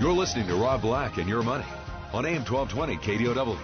[0.00, 1.66] You're listening to Rob Black and Your Money
[2.14, 3.58] on AM 1220 KDOW.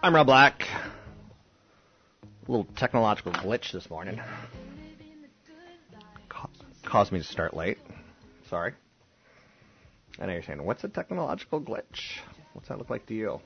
[0.00, 0.68] I'm Rob Black.
[2.22, 4.20] A little technological glitch this morning.
[6.28, 6.48] Ca-
[6.84, 7.78] caused me to start late.
[8.48, 8.74] Sorry.
[10.20, 12.20] I know you're saying, what's a technological glitch?
[12.52, 13.40] What's that look like to you?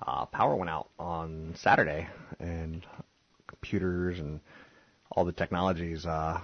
[0.00, 2.06] Uh, power went out on Saturday,
[2.38, 2.86] and
[3.48, 4.38] computers and
[5.18, 6.40] all the technologies uh,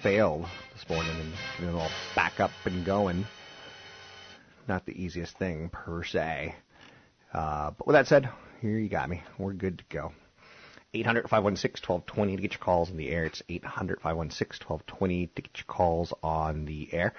[0.00, 3.26] failed this morning and getting it all back up and going.
[4.66, 6.54] Not the easiest thing per se.
[7.34, 8.30] Uh, but with that said,
[8.62, 9.22] here you got me.
[9.36, 10.12] We're good to go.
[10.94, 13.26] 800 516 1220 to get your calls in the air.
[13.26, 17.12] It's 800 516 1220 to get your calls on the air.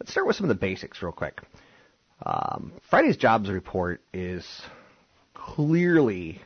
[0.00, 1.40] Let's start with some of the basics real quick.
[2.26, 4.44] Um, Friday's jobs report is
[5.34, 6.40] clearly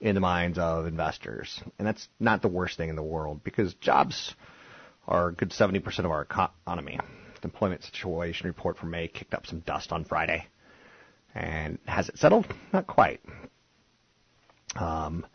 [0.00, 1.60] in the minds of investors.
[1.78, 4.34] And that's not the worst thing in the world because jobs
[5.06, 6.98] are a good 70% of our economy.
[7.40, 10.46] The employment situation report for May kicked up some dust on Friday.
[11.34, 12.46] And has it settled?
[12.72, 13.20] Not quite.
[14.76, 15.26] Um,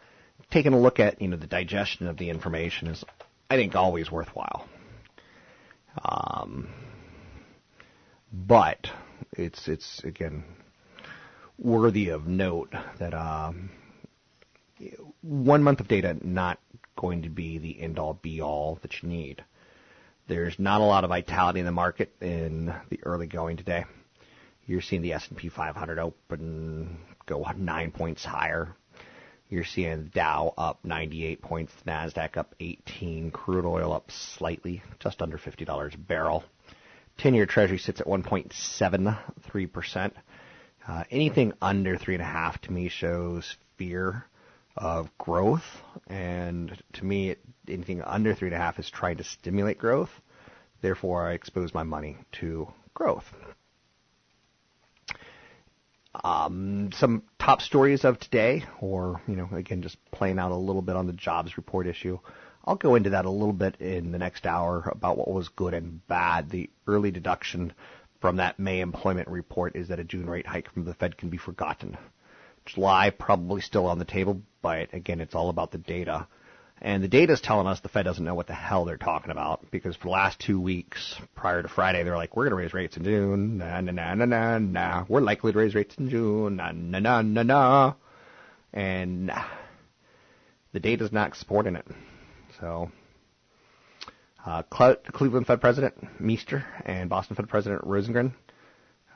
[0.52, 3.04] taking a look at, you know, the digestion of the information is,
[3.50, 4.68] I think, always worthwhile.
[6.04, 6.70] Um,
[8.32, 8.90] but
[9.34, 10.44] it's, it's, again,
[11.58, 13.70] worthy of note that, um,
[15.22, 16.60] one month of data not
[16.96, 19.44] going to be the end all be all that you need.
[20.28, 23.86] There's not a lot of vitality in the market in the early going today.
[24.66, 26.98] You're seeing the S&P 500 open
[27.28, 28.76] go nine points higher.
[29.50, 35.22] You're seeing the Dow up 98 points, Nasdaq up 18, crude oil up slightly, just
[35.22, 36.44] under $50 a barrel.
[37.20, 40.16] 10-year Treasury sits at 1.73 percent.
[40.88, 44.26] Uh, anything under three and a half to me shows fear
[44.78, 45.66] of growth,
[46.08, 50.10] and to me, it, anything under three and a half is trying to stimulate growth.
[50.82, 53.26] Therefore, I expose my money to growth.
[56.24, 60.82] Um, some top stories of today, or you know, again, just playing out a little
[60.82, 62.20] bit on the jobs report issue.
[62.66, 65.74] I'll go into that a little bit in the next hour about what was good
[65.74, 66.50] and bad.
[66.50, 67.74] The early deduction
[68.22, 71.30] from that May employment report is that a June rate hike from the Fed can
[71.30, 71.98] be forgotten.
[72.66, 76.28] July probably still on the table, but again, it's all about the data.
[76.82, 79.32] And the data is telling us the Fed doesn't know what the hell they're talking
[79.32, 82.58] about because for the last two weeks prior to Friday, they're like, we're going to
[82.58, 83.58] raise rates in June.
[83.58, 85.06] Nah, nah, nah, nah, nah, nah.
[85.08, 86.58] We're likely to raise rates in June.
[86.58, 87.94] Nah, nah, nah, nah, nah.
[88.74, 89.32] And
[90.74, 91.88] the data's not supporting it.
[92.60, 92.92] So,
[94.46, 98.34] uh, Cleveland Fed President Mester and Boston Fed President Rosengren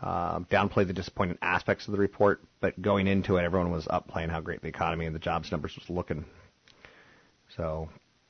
[0.02, 4.08] uh, downplay the disappointing aspects of the report, but going into it, everyone was up
[4.08, 6.26] playing how great the economy and the jobs numbers was looking.
[7.56, 7.90] So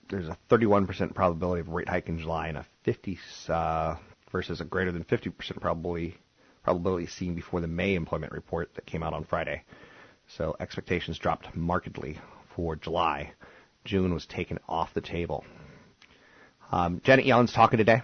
[0.09, 3.19] there's a 31% probability of a rate hike in July and a 50
[3.49, 3.95] uh,
[4.31, 6.17] versus a greater than 50% probability
[6.63, 9.63] probability seen before the May employment report that came out on Friday.
[10.27, 12.19] So expectations dropped markedly
[12.55, 13.31] for July.
[13.85, 15.45] June was taken off the table.
[16.71, 18.01] Um, Janet Yellen's talking today.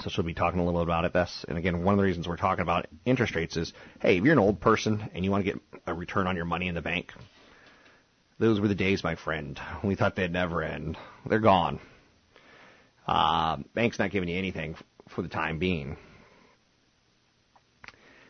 [0.00, 1.12] So she'll be talking a little bit about it.
[1.12, 4.24] This, and again, one of the reasons we're talking about interest rates is, hey, if
[4.24, 6.74] you're an old person and you want to get a return on your money in
[6.74, 7.12] the bank,
[8.38, 9.58] those were the days, my friend.
[9.82, 10.96] We thought they'd never end.
[11.26, 11.80] They're gone.
[13.06, 14.76] Uh, bank's not giving you anything
[15.08, 15.96] for the time being.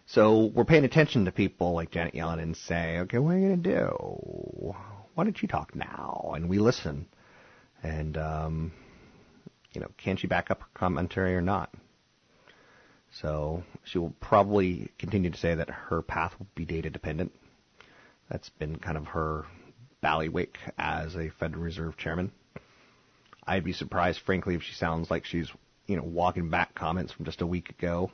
[0.06, 3.48] So we're paying attention to people like Janet Yellen and say, okay, what are you
[3.48, 4.74] going to do?
[5.14, 6.32] Why don't you talk now?
[6.34, 7.06] And we listen.
[7.82, 8.72] And, um,
[9.72, 11.72] you know, can she back up her commentary or not?
[13.10, 17.32] So she will probably continue to say that her path will be data dependent.
[18.30, 19.46] That's been kind of her
[20.02, 22.32] ballywick as a Federal Reserve chairman.
[23.46, 25.50] I'd be surprised, frankly, if she sounds like she's,
[25.86, 28.10] you know, walking back comments from just a week ago.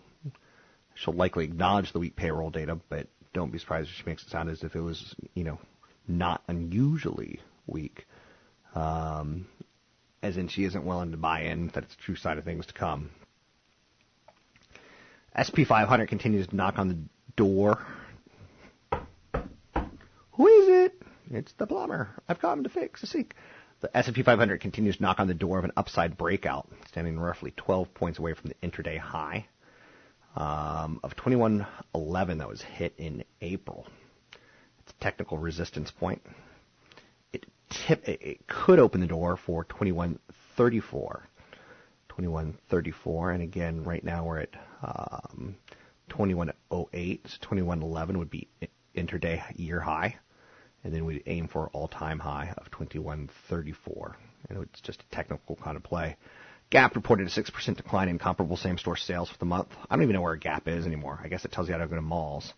[0.95, 4.31] She'll likely acknowledge the weak payroll data, but don't be surprised if she makes it
[4.31, 5.59] sound as if it was, you know,
[6.07, 8.07] not unusually weak.
[8.77, 9.47] Um,
[10.25, 12.65] as in she isn't willing to buy in that it's a true side of things
[12.65, 13.11] to come.
[15.37, 16.99] SP 500 continues to knock on the
[17.37, 17.85] door.
[20.33, 21.03] Who is it?
[21.31, 22.09] It's the plumber.
[22.27, 23.35] I've come to fix the sink.
[23.81, 27.53] The S&P 500 continues to knock on the door of an upside breakout, standing roughly
[27.57, 29.47] 12 points away from the intraday high
[30.37, 33.87] um, of 2111 that was hit in April.
[34.81, 36.23] It's a technical resistance point.
[37.71, 41.29] Tip it could open the door for 2134.
[42.09, 44.51] 2134, and again, right now we're at
[44.83, 45.57] um,
[46.11, 47.21] 2108.
[47.27, 48.49] So 2111 would be
[48.97, 50.17] intraday year high,
[50.85, 54.17] and then we'd aim for all time high of 2134.
[54.49, 56.17] And it's just a technical kind of play.
[56.71, 59.69] Gap reported a 6% decline in comparable same store sales for the month.
[59.91, 61.21] I don't even know where Gap is anymore.
[61.23, 62.53] I guess it tells you how to go to malls.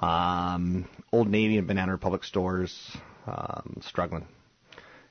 [0.00, 2.96] Um, Old Navy and Banana Republic stores
[3.26, 4.26] um, struggling.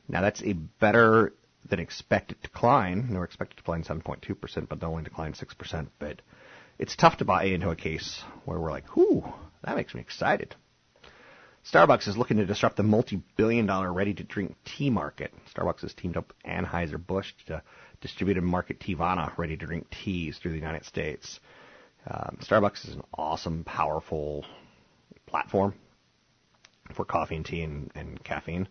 [0.08, 1.34] Now that's a better
[1.68, 3.08] than expected decline.
[3.10, 5.88] They were expected to decline 7.2%, but they only declined 6%.
[6.00, 6.22] But
[6.78, 9.24] it's tough to buy into a case where we're like, whoo,
[9.64, 10.56] that makes me excited.
[11.72, 15.34] Starbucks is looking to disrupt the multi-billion dollar ready-to-drink tea market.
[15.56, 17.64] Starbucks has teamed up with Anheuser-Busch to
[18.02, 21.40] distribute and market Teavana ready-to-drink teas through the United States.
[22.08, 24.46] Um, Starbucks is an awesome, powerful
[25.26, 25.74] platform
[26.94, 28.68] for coffee and tea and, and caffeine.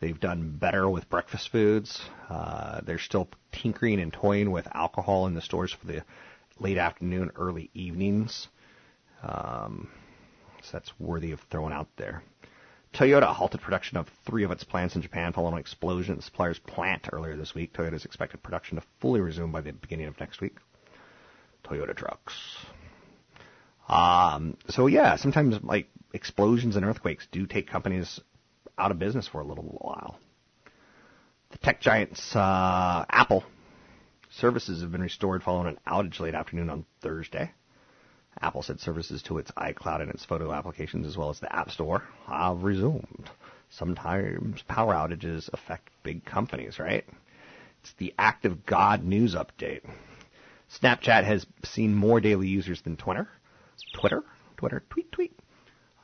[0.00, 2.00] They've done better with breakfast foods.
[2.28, 6.02] Uh, they're still tinkering and toying with alcohol in the stores for the
[6.58, 8.48] late afternoon, early evenings.
[9.22, 9.88] Um,
[10.62, 12.22] so that's worthy of throwing out there.
[12.94, 16.24] Toyota halted production of three of its plants in Japan following an explosion at the
[16.24, 17.72] supplier's plant earlier this week.
[17.72, 20.56] Toyota's expected production to fully resume by the beginning of next week.
[21.62, 22.34] Toyota trucks.
[23.88, 28.20] Um, so yeah, sometimes like explosions and earthquakes do take companies
[28.78, 30.18] out of business for a little while.
[31.50, 33.44] The tech giant's uh, Apple
[34.30, 37.50] services have been restored following an outage late afternoon on Thursday.
[38.40, 41.70] Apple said services to its iCloud and its photo applications, as well as the App
[41.70, 43.28] Store, have resumed.
[43.70, 47.04] Sometimes power outages affect big companies, right?
[47.82, 49.82] It's the Act of God news update.
[50.80, 53.28] Snapchat has seen more daily users than Twitter.
[53.98, 54.22] Twitter?
[54.56, 54.84] Twitter?
[54.90, 55.36] Tweet, tweet.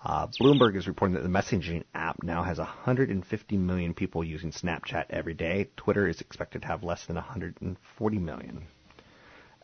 [0.06, 5.06] Uh, Bloomberg is reporting that the messaging app now has 150 million people using Snapchat
[5.10, 5.68] every day.
[5.76, 8.62] Twitter is expected to have less than 140 million.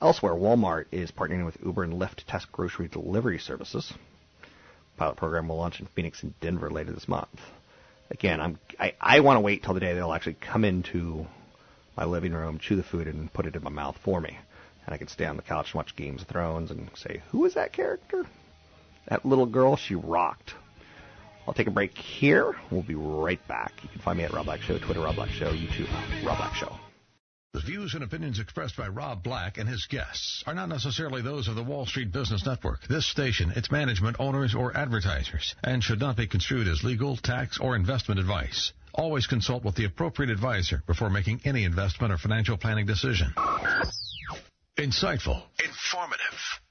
[0.00, 3.92] Elsewhere, Walmart is partnering with Uber and Lyft to test grocery delivery services.
[4.96, 7.40] Pilot program will launch in Phoenix and Denver later this month.
[8.10, 11.24] Again, I'm, I, I want to wait till the day they'll actually come into
[11.96, 14.36] my living room, chew the food, and put it in my mouth for me.
[14.86, 17.44] And I can stay on the couch and watch Games of Thrones and say, who
[17.44, 18.26] is that character?
[19.08, 20.54] That little girl, she rocked.
[21.46, 22.54] I'll take a break here.
[22.70, 23.72] We'll be right back.
[23.82, 25.88] You can find me at Rob Black Show, Twitter Rob Black Show, YouTube
[26.24, 26.72] Rob Black Show.
[27.52, 31.48] The views and opinions expressed by Rob Black and his guests are not necessarily those
[31.48, 36.00] of the Wall Street Business Network, this station, its management, owners, or advertisers, and should
[36.00, 38.72] not be construed as legal, tax, or investment advice.
[38.94, 43.34] Always consult with the appropriate advisor before making any investment or financial planning decision.
[44.78, 46.60] Insightful, informative,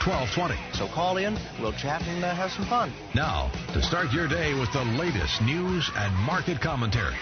[0.00, 0.56] 1220.
[0.72, 2.92] So call in, we'll chat and uh, have some fun.
[3.14, 7.16] Now, to start your day with the latest news and market commentary,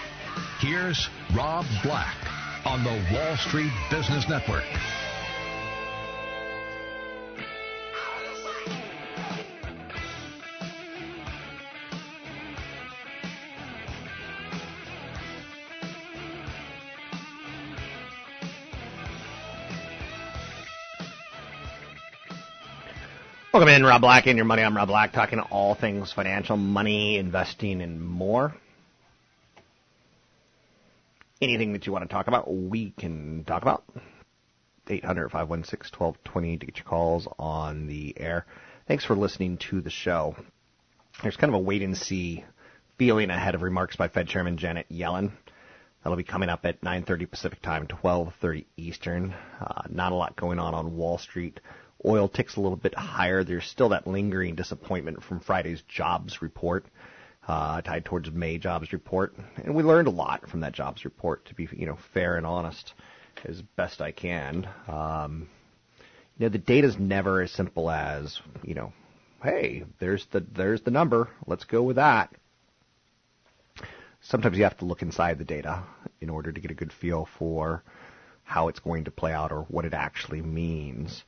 [0.59, 2.15] here's Rob Black
[2.65, 4.63] on the Wall Street Business Network.
[23.59, 24.61] Welcome in, Rob Black, and your money.
[24.61, 28.55] I'm Rob Black, talking all things financial, money, investing, and more.
[31.41, 33.83] Anything that you want to talk about, we can talk about.
[34.87, 38.45] 800 516 1220 to get your calls on the air.
[38.87, 40.37] Thanks for listening to the show.
[41.21, 42.45] There's kind of a wait and see
[42.97, 45.33] feeling ahead of remarks by Fed Chairman Janet Yellen.
[46.01, 49.35] That'll be coming up at 9:30 Pacific Time, 12:30 Eastern.
[49.59, 51.59] Uh, not a lot going on on Wall Street.
[52.05, 53.43] Oil ticks a little bit higher.
[53.43, 56.85] There's still that lingering disappointment from Friday's jobs report,
[57.47, 61.45] uh, tied towards May jobs report, and we learned a lot from that jobs report.
[61.47, 62.93] To be, you know, fair and honest,
[63.43, 64.67] as best I can.
[64.87, 65.49] Um,
[66.37, 68.93] you know, the data's never as simple as, you know,
[69.43, 71.29] hey, there's the there's the number.
[71.45, 72.33] Let's go with that.
[74.21, 75.83] Sometimes you have to look inside the data
[76.21, 77.83] in order to get a good feel for
[78.43, 81.23] how it's going to play out or what it actually means.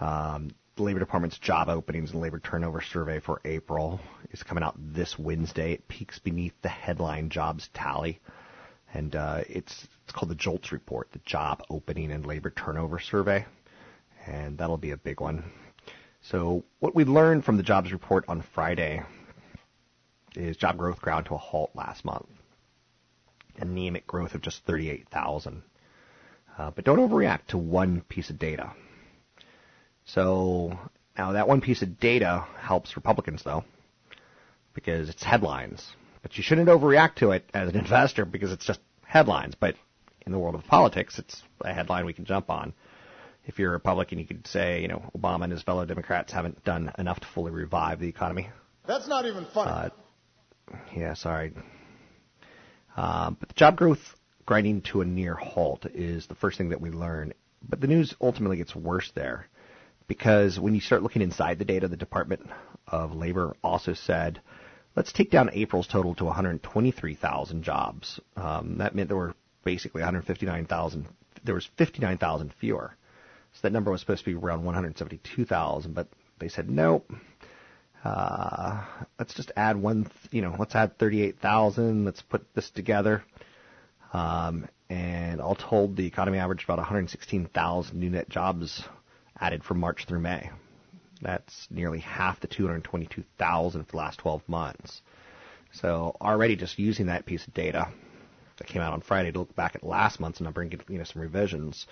[0.00, 3.98] Um, the Labor Department's job openings and labor turnover survey for April
[4.30, 5.72] is coming out this Wednesday.
[5.72, 8.20] It peaks beneath the headline jobs tally,
[8.92, 13.46] and uh, it's it's called the JOLTS report, the Job Opening and Labor Turnover Survey,
[14.26, 15.50] and that'll be a big one.
[16.20, 19.02] So what we learned from the jobs report on Friday
[20.34, 22.26] is job growth ground to a halt last month.
[23.58, 25.62] Anemic growth of just 38,000.
[26.58, 28.72] Uh, but don't overreact to one piece of data.
[30.06, 30.78] So
[31.18, 33.64] now that one piece of data helps Republicans though,
[34.74, 35.86] because it's headlines.
[36.22, 39.54] But you shouldn't overreact to it as an investor because it's just headlines.
[39.58, 39.74] But
[40.24, 42.72] in the world of politics, it's a headline we can jump on.
[43.44, 46.64] If you're a Republican, you could say, you know, Obama and his fellow Democrats haven't
[46.64, 48.48] done enough to fully revive the economy.
[48.86, 49.70] That's not even funny.
[49.70, 49.88] Uh,
[50.96, 51.52] yeah, sorry.
[52.96, 54.00] Uh, but the job growth
[54.46, 57.34] grinding to a near halt is the first thing that we learn.
[57.68, 59.46] But the news ultimately gets worse there
[60.08, 62.48] because when you start looking inside the data, the Department
[62.86, 64.40] of Labor also said,
[64.94, 68.20] let's take down April's total to 123,000 jobs.
[68.36, 69.34] Um, that meant there were
[69.64, 71.06] basically 159,000.
[71.44, 72.96] There was 59,000 fewer.
[73.52, 76.08] So that number was supposed to be around 172,000, but
[76.38, 77.10] they said nope.
[78.04, 78.84] Uh,
[79.18, 82.04] let's just add one, you know, let's add 38,000.
[82.04, 83.24] Let's put this together.
[84.12, 88.84] Um, and all told, the economy averaged about 116,000 new net jobs
[89.40, 90.50] added from March through May.
[91.22, 95.02] That's nearly half the 222,000 for the last 12 months.
[95.72, 97.88] So already just using that piece of data
[98.58, 100.98] that came out on Friday to look back at last month's number and get you
[100.98, 101.86] know some revisions,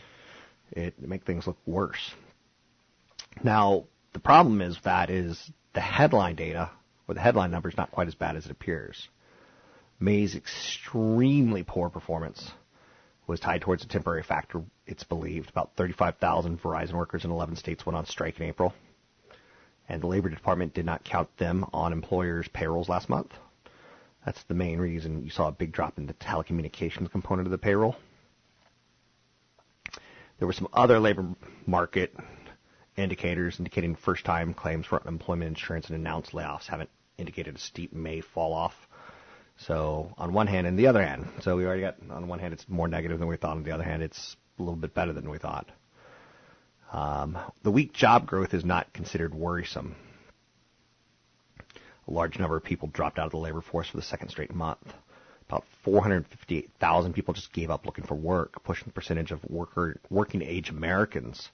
[0.72, 2.14] it, make things look worse.
[3.42, 6.70] Now the problem is that is the headline data
[7.06, 9.08] or the headline number is not quite as bad as it appears.
[10.00, 12.50] May's extremely poor performance
[13.26, 15.50] was tied towards a temporary factor, it's believed.
[15.50, 18.74] About 35,000 Verizon workers in 11 states went on strike in April.
[19.88, 23.32] And the Labor Department did not count them on employers' payrolls last month.
[24.24, 27.58] That's the main reason you saw a big drop in the telecommunications component of the
[27.58, 27.96] payroll.
[30.38, 31.26] There were some other labor
[31.66, 32.14] market
[32.96, 37.92] indicators indicating first time claims for unemployment insurance and announced layoffs haven't indicated a steep
[37.92, 38.74] May fall off.
[39.56, 42.52] So on one hand and the other hand, so we already got on one hand
[42.52, 43.56] it's more negative than we thought.
[43.56, 45.68] On the other hand, it's a little bit better than we thought.
[46.92, 49.96] Um, the weak job growth is not considered worrisome.
[52.06, 54.54] A large number of people dropped out of the labor force for the second straight
[54.54, 54.92] month.
[55.48, 60.42] About 458,000 people just gave up looking for work, pushing the percentage of worker, working
[60.42, 61.48] age Americans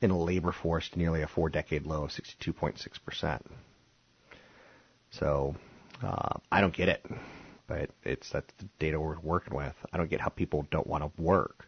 [0.00, 3.40] in a labor force to nearly a four decade low of 62.6%.
[5.10, 5.56] So,
[6.02, 7.04] uh, I don't get it,
[7.66, 9.74] but it's that's the data we're working with.
[9.92, 11.66] I don't get how people don't want to work.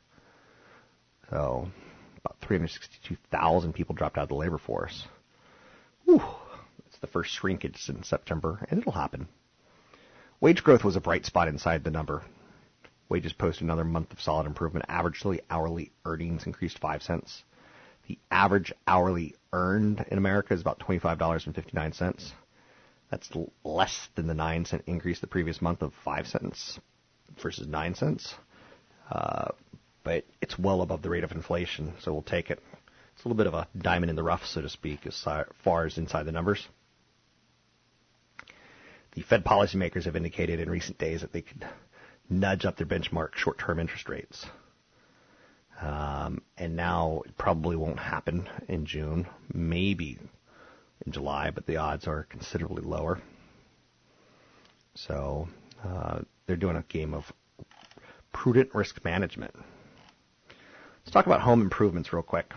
[1.31, 1.71] So,
[2.25, 5.07] about 362,000 people dropped out of the labor force.
[6.05, 6.23] Whew,
[6.87, 9.29] it's the first shrinkage since September, and it'll happen.
[10.41, 12.23] Wage growth was a bright spot inside the number.
[13.09, 14.87] Wages posted another month of solid improvement.
[14.89, 17.43] Averagely hourly earnings increased 5 cents.
[18.07, 22.33] The average hourly earned in America is about $25.59.
[23.11, 23.31] That's
[23.65, 26.79] less than the 9 cent increase the previous month of 5 cents
[27.43, 28.35] versus 9 cents.
[29.11, 29.49] Uh,
[30.09, 32.63] but it's well above the rate of inflation, so we'll take it.
[33.15, 35.23] It's a little bit of a diamond in the rough, so to speak, as
[35.63, 36.67] far as inside the numbers.
[39.13, 41.63] The Fed policymakers have indicated in recent days that they could
[42.31, 44.47] nudge up their benchmark short-term interest rates.
[45.79, 50.19] Um, and now it probably won't happen in June, maybe
[51.05, 53.21] in July, but the odds are considerably lower.
[54.95, 55.51] So
[55.85, 57.31] uh, they're doing a game of
[58.33, 59.55] prudent risk management.
[61.09, 62.53] Let's talk about home improvements real quick.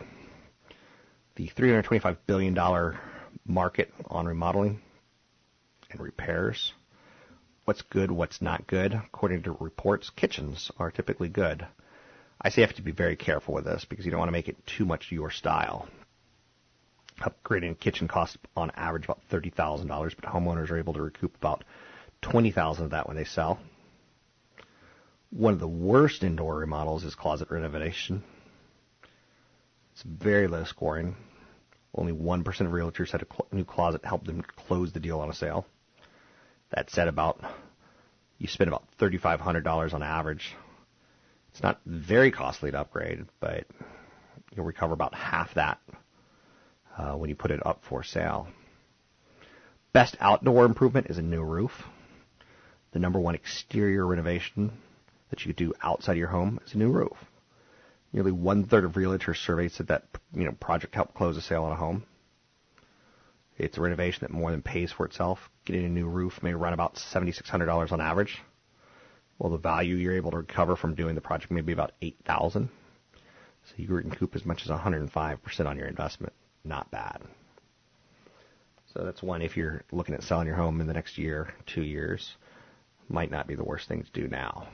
[1.37, 2.53] The $325 billion
[3.45, 4.81] market on remodeling
[5.89, 6.73] and repairs.
[7.63, 8.93] What's good, what's not good?
[8.93, 11.65] According to reports, kitchens are typically good.
[12.41, 14.33] I say you have to be very careful with this because you don't want to
[14.33, 15.87] make it too much your style.
[17.21, 21.63] Upgrading a kitchen costs on average about $30,000, but homeowners are able to recoup about
[22.21, 23.59] 20000 of that when they sell.
[25.29, 28.25] One of the worst indoor remodels is closet renovation.
[29.91, 31.15] It's very low scoring.
[31.93, 35.29] Only 1% of realtors said a cl- new closet helped them close the deal on
[35.29, 35.65] a sale.
[36.69, 37.43] That said, about
[38.37, 40.55] you spend about $3,500 on average.
[41.51, 43.67] It's not very costly to upgrade, but
[44.55, 45.79] you'll recover about half that
[46.97, 48.47] uh, when you put it up for sale.
[49.93, 51.83] Best outdoor improvement is a new roof.
[52.93, 54.71] The number one exterior renovation
[55.29, 57.17] that you could do outside your home is a new roof.
[58.13, 60.03] Nearly one third of realtors surveyed said that
[60.33, 62.03] you know project helped close a sale on a home.
[63.57, 65.49] It's a renovation that more than pays for itself.
[65.65, 68.39] Getting a new roof may run about $7,600 on average.
[69.37, 72.69] Well, the value you're able to recover from doing the project may be about 8000
[73.65, 76.33] So you can recoup as much as 105% on your investment.
[76.63, 77.21] Not bad.
[78.93, 81.83] So that's one if you're looking at selling your home in the next year, two
[81.83, 82.35] years,
[83.09, 84.67] might not be the worst thing to do now.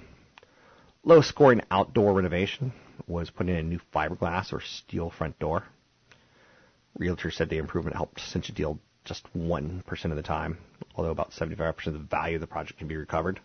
[1.07, 2.73] Low scoring outdoor renovation
[3.07, 5.63] was putting in a new fiberglass or steel front door.
[6.99, 10.57] Realtors said the improvement helped cinch a deal just 1% of the time,
[10.97, 13.39] although about 75% of the value of the project can be recovered.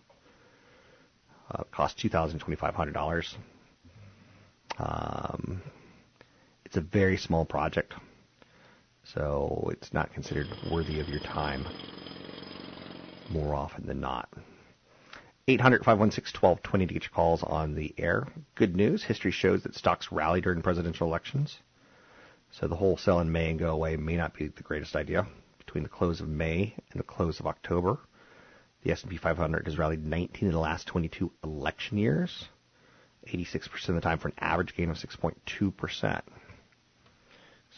[1.51, 3.35] Uh, cost $2,000
[4.77, 5.61] Um,
[6.65, 7.93] it's a very small project,
[9.05, 11.65] so it's not considered worthy of your time
[13.31, 14.27] more often than not.
[15.45, 18.27] 800 516 1220 to get your calls on the air.
[18.55, 21.57] Good news history shows that stocks rally during presidential elections.
[22.51, 25.27] So the whole sell in May and go away may not be the greatest idea.
[25.57, 27.99] Between the close of May and the close of October,
[28.83, 32.45] the S&P 500 has rallied 19 in the last 22 election years,
[33.27, 36.21] 86% of the time for an average gain of 6.2%.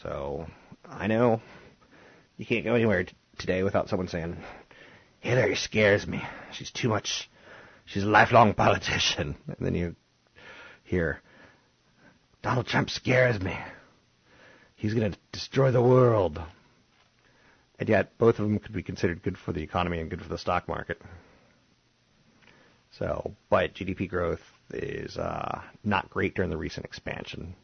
[0.02, 0.46] So
[0.88, 1.40] I know
[2.36, 4.36] you can't go anywhere t- today without someone saying,
[5.18, 6.22] Hillary scares me.
[6.52, 7.28] She's too much
[7.86, 9.36] she's a lifelong politician.
[9.46, 9.96] And then you
[10.84, 11.20] hear,
[12.42, 13.56] Donald Trump scares me.
[14.74, 16.40] He's going to destroy the world.
[17.78, 20.28] And yet, both of them could be considered good for the economy and good for
[20.28, 21.00] the stock market.
[22.98, 24.40] So, but GDP growth
[24.72, 27.54] is uh, not great during the recent expansion.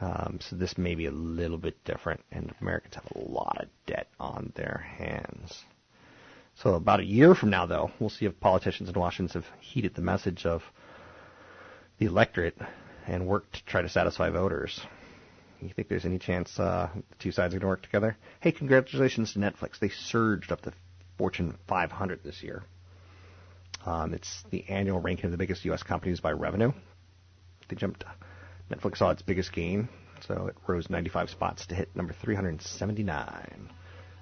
[0.00, 3.68] Um, so this may be a little bit different, and Americans have a lot of
[3.86, 5.64] debt on their hands.
[6.62, 9.94] So about a year from now, though, we'll see if politicians in Washington have heeded
[9.94, 10.62] the message of
[11.98, 12.58] the electorate
[13.06, 14.80] and worked to try to satisfy voters.
[15.60, 18.16] You think there's any chance uh, the two sides are going to work together?
[18.40, 19.78] Hey, congratulations to Netflix.
[19.78, 20.72] They surged up to
[21.16, 22.64] Fortune 500 this year.
[23.86, 25.84] Um, it's the annual ranking of the biggest U.S.
[25.84, 26.72] companies by revenue.
[27.68, 28.04] They jumped.
[28.68, 29.88] Netflix saw its biggest gain,
[30.26, 33.70] so it rose 95 spots to hit number 379.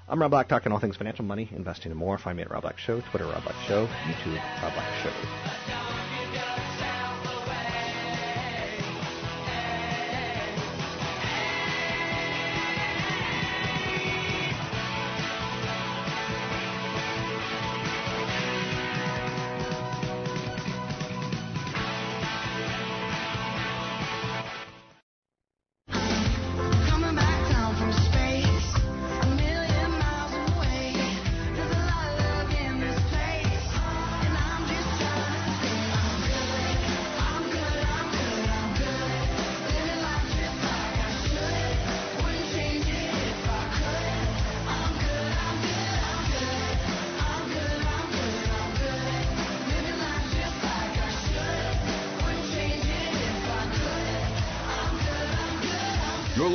[0.08, 2.16] I'm Rob Black, talking all things financial, money, investing, and more.
[2.16, 6.15] Find me at Rob Black Show, Twitter Rob Black Show, YouTube Rob Black Show.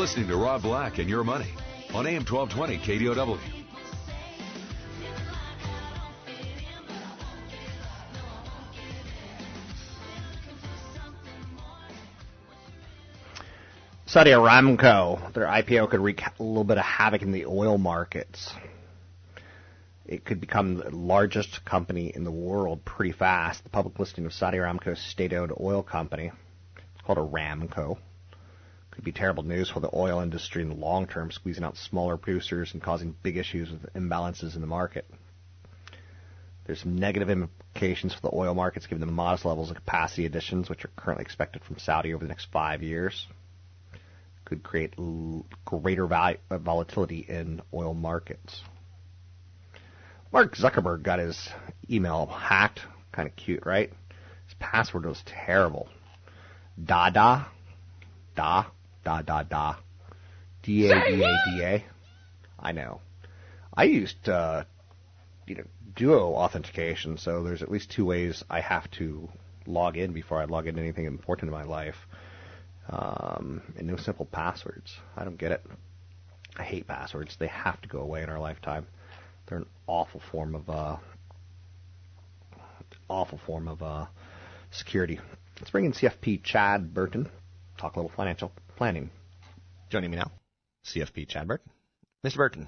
[0.02, 1.54] Listening to Rob Black and Your Money
[1.94, 3.38] on AM 1220 KDOW.
[14.08, 18.52] Saudi Aramco, their IPO could wreak a little bit of havoc in the oil markets.
[20.08, 23.64] It could become the largest company in the world pretty fast.
[23.64, 26.32] The public listing of Saudi Aramco's state-owned oil company,
[26.76, 28.00] it's called Aramco,
[29.04, 32.74] be terrible news for the oil industry in the long term, squeezing out smaller producers
[32.74, 35.06] and causing big issues with imbalances in the market.
[36.66, 40.70] There's some negative implications for the oil markets given the modest levels of capacity additions
[40.70, 43.28] which are currently expected from Saudi over the next five years
[44.52, 44.94] could create
[45.64, 48.62] greater val- uh, volatility in oil markets.
[50.34, 51.50] Mark Zuckerberg got his
[51.90, 52.82] email hacked.
[53.14, 53.90] Kind of cute, right?
[54.48, 55.88] His password was terrible.
[56.84, 57.48] Dada,
[58.36, 58.66] da,
[59.04, 59.76] da, da, da,
[60.64, 61.86] D A D A D A.
[62.60, 63.02] I know.
[63.74, 64.64] I used uh,
[65.48, 65.64] you know
[65.96, 69.30] Duo authentication, so there's at least two ways I have to
[69.66, 71.96] log in before I log into anything important in my life.
[72.90, 74.96] Um, and no simple passwords.
[75.16, 75.66] I don't get it.
[76.58, 77.36] I hate passwords.
[77.40, 78.88] They have to go away in our lifetime.
[79.48, 80.98] They're an awful form of uh,
[83.10, 84.06] awful form of uh,
[84.72, 85.20] security.
[85.60, 87.30] Let's bring in CFP Chad Burton.
[87.78, 88.52] Talk a little financial
[88.82, 89.12] planning.
[89.92, 90.32] Joining me now,
[90.88, 91.70] CFP Chad Burton.
[92.26, 92.38] Mr.
[92.38, 92.68] Burton.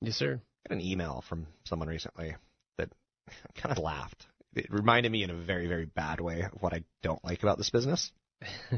[0.00, 0.40] Yes, sir.
[0.42, 2.34] I got an email from someone recently
[2.76, 2.88] that
[3.54, 4.26] kind of laughed.
[4.56, 7.56] It reminded me in a very, very bad way of what I don't like about
[7.56, 8.10] this business.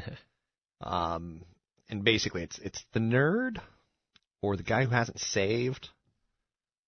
[0.82, 1.46] um,
[1.88, 3.56] and basically, it's it's the nerd
[4.42, 5.88] or the guy who hasn't saved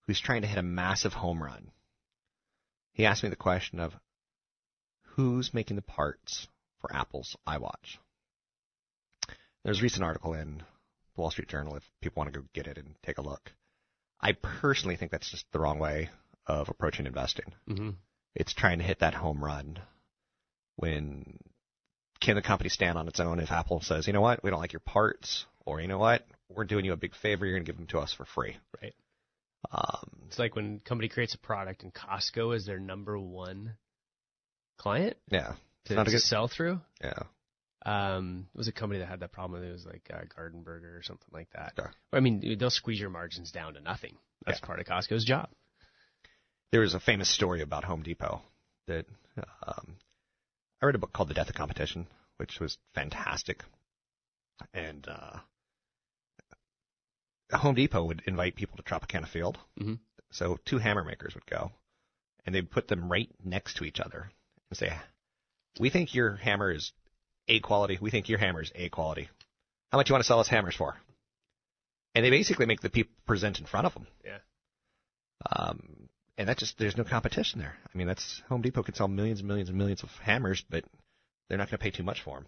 [0.06, 1.70] who's trying to hit a massive home run.
[2.92, 3.94] He asked me the question of
[5.14, 6.46] who's making the parts
[6.82, 7.96] for Apple's iWatch.
[9.68, 10.62] There's a recent article in
[11.14, 13.52] the Wall Street Journal if people want to go get it and take a look.
[14.18, 16.08] I personally think that's just the wrong way
[16.46, 17.52] of approaching investing.
[17.68, 17.90] Mm-hmm.
[18.34, 19.78] It's trying to hit that home run
[20.76, 21.38] when
[22.18, 24.58] can the company stand on its own if Apple says, you know what, we don't
[24.58, 27.66] like your parts, or you know what, we're doing you a big favor, you're going
[27.66, 28.56] to give them to us for free.
[28.80, 28.94] Right.
[29.70, 33.74] Um, It's like when a company creates a product and Costco is their number one
[34.78, 35.56] client yeah.
[35.84, 36.80] To, not to good, sell through.
[37.02, 37.24] yeah.
[37.86, 39.62] Um, it was a company that had that problem.
[39.62, 41.74] It was like uh, Garden Burger or something like that.
[41.78, 41.86] Yeah.
[42.12, 44.16] I mean, they'll squeeze your margins down to nothing.
[44.44, 44.66] That's Yeah.
[44.66, 45.48] part of Costco's job.
[46.72, 48.42] There was a famous story about Home Depot
[48.88, 49.06] that
[49.66, 49.96] um,
[50.82, 53.64] I read a book called The Death of Competition, which was fantastic.
[54.74, 55.38] And uh,
[57.56, 59.58] Home Depot would invite people to Tropicana Field.
[59.80, 59.98] Mhm.
[60.30, 61.72] So two hammer makers would go,
[62.44, 64.30] and they'd put them right next to each other
[64.68, 64.94] and say,
[65.80, 66.92] "We think your hammer is
[67.48, 67.98] A quality.
[68.00, 69.28] We think your hammer's A quality.
[69.90, 70.96] How much you want to sell us hammers for?"
[72.14, 74.06] And they basically make the people present in front of them.
[74.24, 74.38] Yeah.
[75.50, 77.76] Um, and that just there's no competition there.
[77.84, 80.84] I mean, that's Home Depot can sell millions and millions and millions of hammers, but
[81.48, 82.46] they're not going to pay too much for them.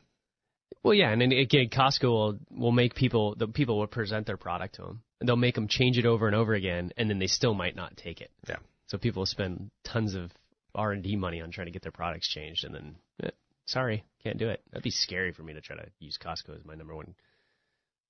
[0.83, 4.37] Well, yeah, and then again, Costco will will make people the people will present their
[4.37, 7.19] product to them, and they'll make them change it over and over again, and then
[7.19, 8.31] they still might not take it.
[8.49, 8.57] Yeah.
[8.87, 10.31] So people will spend tons of
[10.75, 13.31] R and D money on trying to get their products changed, and then eh,
[13.67, 14.63] sorry, can't do it.
[14.71, 17.15] That'd be scary for me to try to use Costco as my number one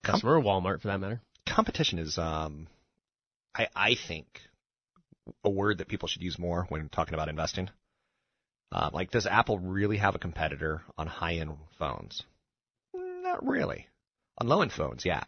[0.02, 1.20] customer, or Walmart for that matter.
[1.46, 2.68] Competition is, um,
[3.54, 4.26] I I think,
[5.44, 7.70] a word that people should use more when talking about investing.
[8.72, 12.22] Uh, like, does Apple really have a competitor on high-end phones?
[12.94, 13.88] Not really.
[14.38, 15.24] On low-end phones, yeah.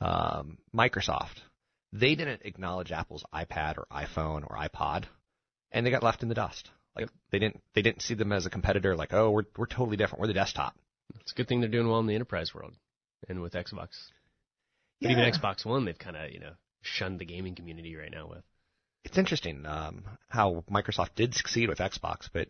[0.00, 1.38] Um, Microsoft,
[1.92, 5.04] they didn't acknowledge Apple's iPad or iPhone or iPod,
[5.72, 6.70] and they got left in the dust.
[6.96, 8.96] Like they didn't they didn't see them as a competitor.
[8.96, 10.20] Like, oh, we're we're totally different.
[10.20, 10.74] We're the desktop.
[11.20, 12.74] It's a good thing they're doing well in the enterprise world,
[13.28, 13.88] and with Xbox.
[15.00, 18.28] But even Xbox One, they've kind of you know shunned the gaming community right now
[18.28, 18.42] with.
[19.04, 22.48] It's interesting um, how Microsoft did succeed with Xbox, but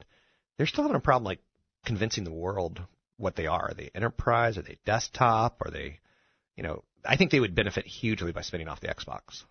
[0.56, 1.40] they're still having a problem like
[1.84, 2.80] convincing the world
[3.18, 3.70] what they are.
[3.70, 4.56] Are they enterprise?
[4.56, 5.60] Are they desktop?
[5.64, 6.00] Are they,
[6.56, 9.44] you know, I think they would benefit hugely by spinning off the Xbox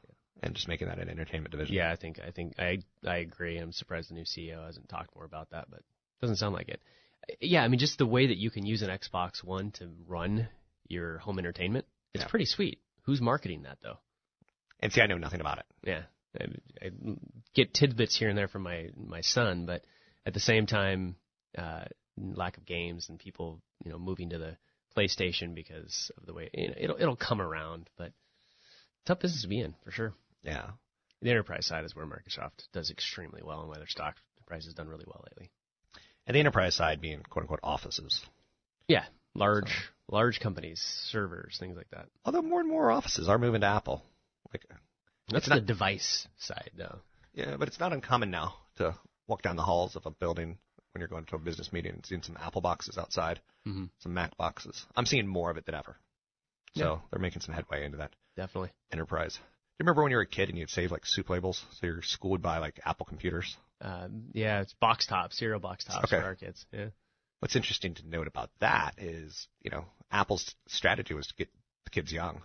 [0.44, 1.76] and just making that an entertainment division.
[1.76, 3.58] Yeah, I think I think I I agree.
[3.58, 5.82] I'm surprised the new CEO hasn't talked more about that, but
[6.22, 6.82] doesn't sound like it.
[7.42, 10.48] Yeah, I mean, just the way that you can use an Xbox One to run
[10.88, 12.28] your home entertainment, it's Yeah.
[12.30, 12.80] pretty sweet.
[13.04, 13.98] Who's marketing that though?
[14.80, 15.66] And see, I know nothing about it.
[15.84, 16.04] Yeah,
[16.40, 16.46] I,
[16.86, 16.90] I
[17.54, 19.84] get tidbits here and there from my my son, but
[20.26, 21.16] at the same time,
[21.58, 21.86] uh,
[22.18, 24.58] lack of games and people, you know, moving to the
[24.96, 28.12] PlayStation because of the way you know, it'll it'll come around, but
[29.06, 30.14] tough business to be in for sure.
[30.46, 30.72] Yeah.
[31.22, 34.74] The enterprise side is where Microsoft does extremely well, and why their stock price has
[34.76, 35.50] done really well lately.
[36.28, 38.24] And the enterprise side being quote unquote offices.
[38.88, 40.80] Yeah, large large companies,
[41.10, 42.08] servers, things like that.
[42.26, 44.04] Although more and more offices are moving to Apple.
[44.54, 44.66] Like,
[45.30, 47.00] That's not- the device side, though.
[47.34, 48.96] yeah, but it's not uncommon now to
[49.28, 50.60] walk down the halls of a building
[50.94, 53.90] when you're going to a business meeting and seeing some Apple boxes outside, Mhm.
[54.00, 54.86] some Mac boxes.
[54.96, 55.98] I'm seeing more of it than ever.
[56.78, 57.02] So Yeah.
[57.10, 58.72] they're making some headway into that Definitely.
[58.92, 59.40] enterprise.
[59.78, 61.86] Do you remember when you were a kid and you'd save like soup labels so
[61.88, 63.58] your school would buy like Apple computers?
[63.82, 66.22] Um, yeah, it's box tops, cereal box tops Okay.
[66.22, 66.66] for our kids.
[66.72, 66.88] Yeah.
[67.40, 71.50] What's interesting to note about that is, you know, Apple's strategy was to get
[71.84, 72.42] the kids young,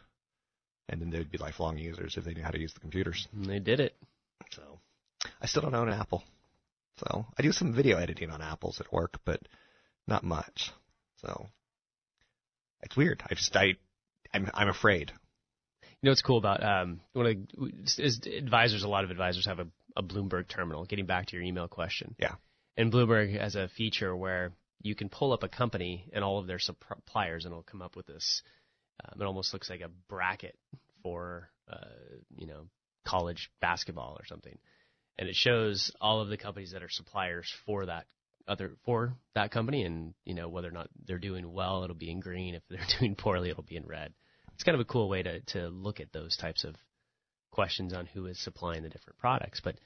[0.88, 3.28] and then they'd be lifelong users if they knew how to use the computers.
[3.32, 3.94] And they did it.
[4.50, 4.80] So
[5.40, 6.24] I still don't own an Apple.
[6.96, 9.40] So I do some video editing on Apples at work, but
[10.08, 10.72] not much.
[11.18, 11.46] So
[12.82, 13.22] it's weird.
[13.30, 13.76] I just I
[14.34, 15.12] I'm I'm afraid.
[16.02, 18.84] You know what's cool about um, one of the, is advisors?
[18.84, 20.86] A lot of advisors have a, a Bloomberg terminal.
[20.86, 22.14] Getting back to your email question.
[22.18, 22.36] Yeah.
[22.76, 26.46] And Bloomberg has a feature where you can pull up a company and all of
[26.46, 28.42] their suppliers, and it'll come up with this.
[29.04, 30.56] Um, it almost looks like a bracket
[31.02, 31.76] for uh,
[32.36, 32.66] you know
[33.06, 34.58] college basketball or something,
[35.18, 38.06] and it shows all of the companies that are suppliers for that
[38.48, 42.10] other for that company, and you know whether or not they're doing well, it'll be
[42.10, 42.54] in green.
[42.54, 44.14] If they're doing poorly, it'll be in red.
[44.60, 46.76] It's kind of a cool way to to look at those types of
[47.50, 49.62] questions on who is supplying the different products.
[49.64, 49.76] But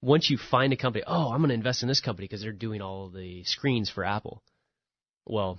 [0.00, 2.50] once you find a company, oh, I'm going to invest in this company because they're
[2.50, 4.42] doing all the screens for Apple.
[5.26, 5.58] Well,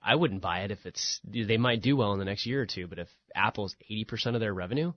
[0.00, 2.66] I wouldn't buy it if it's they might do well in the next year or
[2.66, 4.92] two, but if Apple's 80% of their revenue,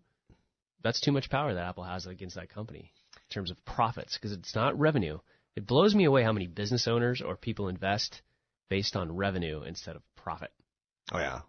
[0.84, 4.34] that's too much power that Apple has against that company in terms of profits because
[4.34, 5.18] it's not revenue.
[5.56, 8.22] It blows me away how many business owners or people invest
[8.70, 10.52] based on revenue instead of profit.
[11.12, 11.40] Oh yeah.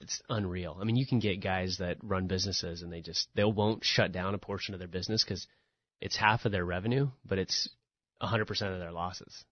[0.00, 0.76] It's unreal.
[0.80, 4.12] I mean, you can get guys that run businesses and they just they won't shut
[4.12, 5.46] down a portion of their business cuz
[6.00, 7.68] it's half of their revenue, but it's
[8.20, 9.44] 100% of their losses.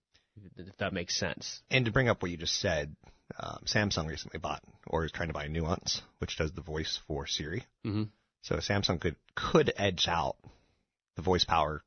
[0.57, 1.63] If that makes sense.
[1.71, 2.97] And to bring up what you just said,
[3.39, 7.27] um, Samsung recently bought or is trying to buy Nuance, which does the voice for
[7.27, 7.65] Siri.
[7.85, 8.05] Mm-hmm.
[8.43, 10.37] So Samsung could could edge out
[11.17, 11.83] the voice power.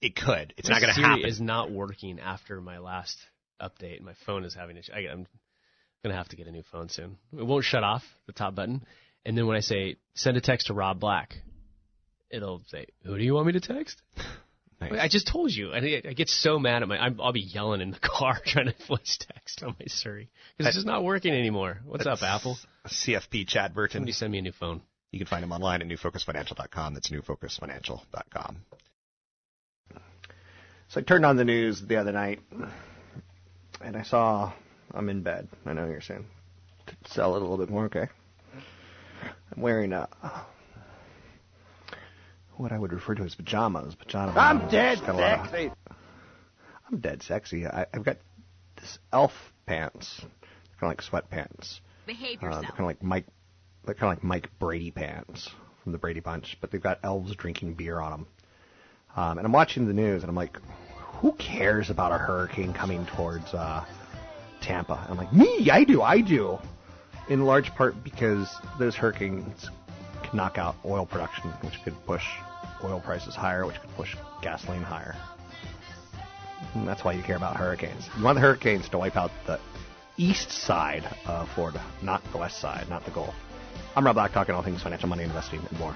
[0.00, 0.54] It could.
[0.56, 1.20] It's not going to happen.
[1.20, 3.18] Siri is not working after my last
[3.60, 4.00] update.
[4.00, 4.94] My phone is having issues.
[4.94, 5.26] I'm
[6.02, 7.16] going to have to get a new phone soon.
[7.36, 8.84] It won't shut off the top button.
[9.24, 11.34] And then when I say send a text to Rob Black,
[12.30, 14.00] it'll say, "Who do you want me to text?"
[14.80, 14.92] Nice.
[15.00, 15.72] I just told you.
[15.72, 16.96] I, I get so mad at my.
[16.96, 20.68] I'm, I'll be yelling in the car trying to voice text on my Siri because
[20.68, 21.80] it's just not working anymore.
[21.84, 22.56] What's up, Apple?
[22.86, 23.94] CFP Chad Burton.
[23.94, 24.82] Somebody send me a new phone.
[25.10, 26.94] You can find him online at newfocusfinancial.com.
[26.94, 28.56] That's newfocusfinancial.com.
[30.90, 32.40] So I turned on the news the other night,
[33.80, 34.52] and I saw
[34.94, 35.48] I'm in bed.
[35.66, 36.26] I know you're saying
[37.06, 38.08] sell it a little bit more, okay?
[39.54, 40.08] I'm wearing a
[42.56, 43.94] what I would refer to as pajamas.
[43.94, 44.34] Pajamas.
[44.36, 45.70] I'm dead Got a lot of- sexy.
[46.90, 47.66] I'm dead sexy.
[47.66, 48.16] I, I've got
[48.76, 49.32] this elf
[49.66, 50.20] pants.
[50.20, 50.28] They're
[50.80, 51.80] kind of like sweatpants.
[52.06, 52.62] Behave Uh, yourself.
[52.62, 53.26] they're kind of like Mike.
[53.84, 55.50] They're kind of like Mike Brady pants
[55.82, 58.26] from the Brady Bunch, but they've got elves drinking beer on them.
[59.16, 60.58] Um, and I'm watching the news, and I'm like,
[61.20, 63.84] who cares about a hurricane coming towards uh,
[64.60, 65.06] Tampa?
[65.08, 66.58] I'm like, me, I do, I do.
[67.28, 69.70] In large part because those hurricanes
[70.22, 72.24] can knock out oil production, which could push
[72.82, 75.14] oil prices higher, which could push gasoline higher.
[76.74, 78.08] And that's why you care about hurricanes.
[78.16, 79.60] You want the hurricanes to wipe out the
[80.16, 83.34] east side of Florida, not the west side, not the Gulf.
[83.94, 85.94] I'm Rob Black, talking all things financial, money, investing, and more.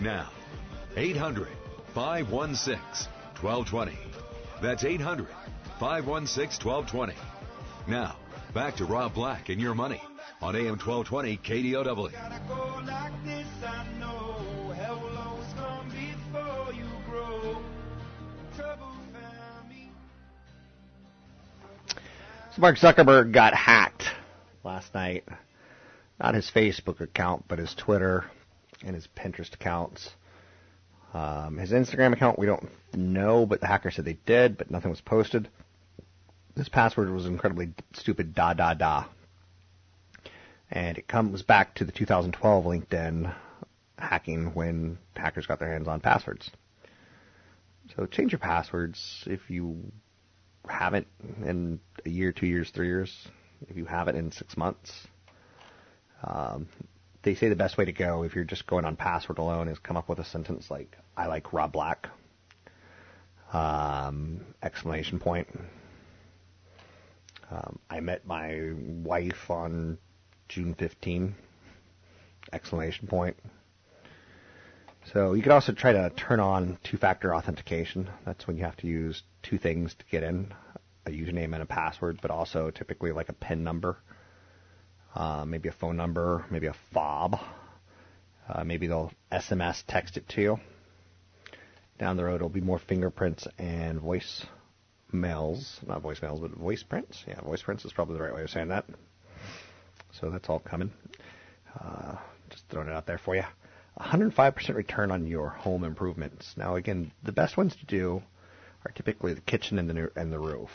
[0.00, 0.28] Now.
[0.96, 1.48] 800
[1.94, 3.10] 516
[3.40, 3.98] 1220.
[4.60, 5.26] That's 800
[5.78, 7.14] 516 1220.
[7.88, 8.16] Now,
[8.54, 10.02] back to Rob Black and your money
[10.42, 12.10] on AM 1220 KDOW.
[22.54, 24.04] So Mark Zuckerberg got hacked
[24.64, 25.24] last night.
[26.18, 28.24] Not his Facebook account, but his Twitter
[28.84, 30.10] and his Pinterest accounts.
[31.12, 34.90] Um, his Instagram account, we don't know, but the hacker said they did, but nothing
[34.90, 35.48] was posted.
[36.54, 39.04] This password was incredibly stupid, da da da.
[40.70, 43.34] And it comes back to the 2012 LinkedIn
[43.98, 46.50] hacking when hackers got their hands on passwords.
[47.96, 49.92] So change your passwords if you
[50.68, 51.08] haven't
[51.44, 53.12] in a year, two years, three years.
[53.68, 54.90] If you haven't in six months.
[56.24, 56.68] Um,
[57.22, 59.78] they say the best way to go if you're just going on password alone is
[59.78, 62.08] come up with a sentence like "I like Rob Black,"
[63.52, 65.48] um, exclamation point.
[67.50, 69.98] Um, I met my wife on
[70.48, 71.34] June 15,
[72.52, 73.36] exclamation point.
[75.12, 78.08] So you could also try to turn on two-factor authentication.
[78.24, 80.52] That's when you have to use two things to get in,
[81.06, 83.98] a username and a password, but also typically like a PIN number
[85.14, 87.38] uh, maybe a phone number, maybe a fob.
[88.48, 90.60] Uh, maybe they'll SMS text it to you.
[91.98, 94.44] Down the road, it'll be more fingerprints and voice
[95.12, 97.22] mails, not voicemails, but voice prints.
[97.26, 98.86] Yeah, voice prints is probably the right way of saying that.
[100.20, 100.90] So that's all coming.
[101.78, 102.16] Uh,
[102.48, 103.44] just throwing it out there for you.
[103.98, 106.54] 105% return on your home improvements.
[106.56, 108.22] Now, again, the best ones to do
[108.84, 110.70] are typically the kitchen and the and the roof.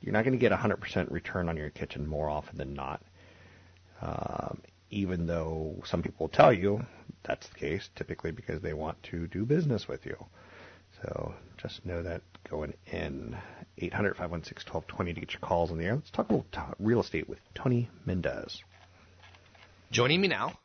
[0.00, 3.00] You're not going to get 100% return on your kitchen more often than not.
[4.02, 6.84] Um, even though some people tell you
[7.24, 10.16] that's the case, typically because they want to do business with you.
[11.02, 13.36] So just know that going in
[13.78, 15.96] 800 516 1220 to get your calls on the air.
[15.96, 18.62] Let's talk a little t- real estate with Tony Mendez.
[19.90, 20.58] Joining me now,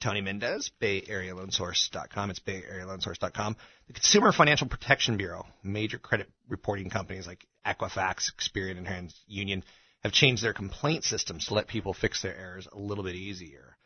[0.00, 2.30] Tony Mendez, BayAreaLoanSource.com.
[2.30, 3.56] It's BayAreaLoanSource.com.
[3.86, 9.62] The Consumer Financial Protection Bureau, major credit reporting companies like Equifax, Experian, and TransUnion
[10.02, 13.76] have changed their complaint systems to let people fix their errors a little bit easier.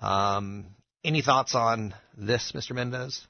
[0.00, 0.66] Um,
[1.04, 2.72] any thoughts on this, Mr.
[2.72, 3.26] Mendez?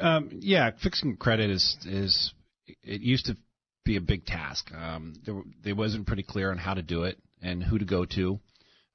[0.00, 2.32] Um, yeah, fixing credit is is
[2.66, 3.36] it used to
[3.84, 4.70] be a big task.
[4.72, 8.04] Um, there, there wasn't pretty clear on how to do it and who to go
[8.04, 8.38] to.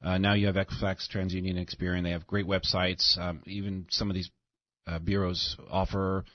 [0.04, 2.04] Uh, now you have Equifax, TransUnion, Experian.
[2.04, 3.18] They have great websites.
[3.18, 4.30] Um, even some of these
[4.86, 6.26] uh, bureaus offer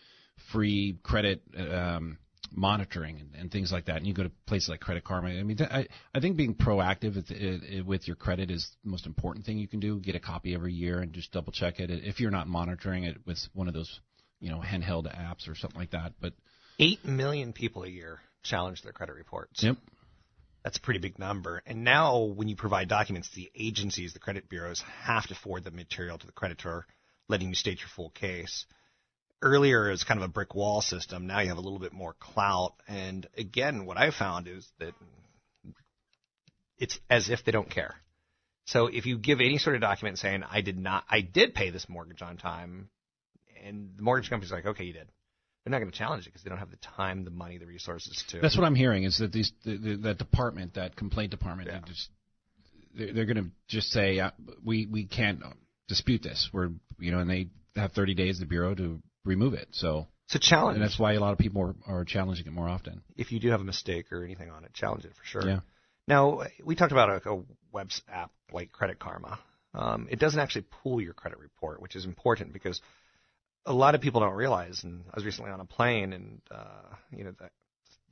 [0.52, 2.18] free credit um,
[2.52, 3.96] monitoring and, and, things like that.
[3.96, 5.28] And you go to places like Credit Karma.
[5.28, 9.06] I mean, th- I, I think being proactive with, with your credit is the most
[9.06, 10.00] important thing you can do.
[10.00, 11.90] Get a copy every year and just double check it.
[11.90, 14.00] If you're not monitoring it with one of those,
[14.40, 16.14] you know, handheld apps or something like that.
[16.20, 16.34] But
[16.78, 19.62] eight million people a year challenge their credit reports.
[19.62, 19.76] Yep.
[20.64, 21.62] That's a pretty big number.
[21.66, 25.70] And now, when you provide documents, the agencies, the credit bureaus, have to forward the
[25.70, 26.84] material to the creditor,
[27.28, 28.66] letting you state your full case.
[29.40, 31.26] Earlier, it was kind of a brick wall system.
[31.26, 32.74] Now you have a little bit more clout.
[32.88, 34.94] And again, what I found is that
[36.78, 37.94] it's as if they don't care.
[38.66, 41.70] So if you give any sort of document saying I did not, I did pay
[41.70, 42.90] this mortgage on time,
[43.64, 45.08] and the mortgage company's like, okay, you did
[45.68, 47.66] they're not going to challenge it because they don't have the time, the money, the
[47.66, 48.40] resources to.
[48.40, 51.80] That's what I'm hearing is that these the, the, that department, that complaint department, yeah.
[51.86, 52.08] just
[52.96, 54.30] they're, they're going to just say uh,
[54.64, 55.42] we we can't
[55.86, 56.48] dispute this.
[56.52, 59.68] We're you know, and they have 30 days the bureau to remove it.
[59.72, 62.52] So it's a challenge, and that's why a lot of people are, are challenging it
[62.52, 63.02] more often.
[63.16, 65.48] If you do have a mistake or anything on it, challenge it for sure.
[65.48, 65.60] Yeah.
[66.06, 69.38] Now we talked about a, a web app like Credit Karma.
[69.74, 72.80] Um, it doesn't actually pull your credit report, which is important because
[73.66, 76.94] a lot of people don't realize, and I was recently on a plane, and uh,
[77.14, 77.50] you know the,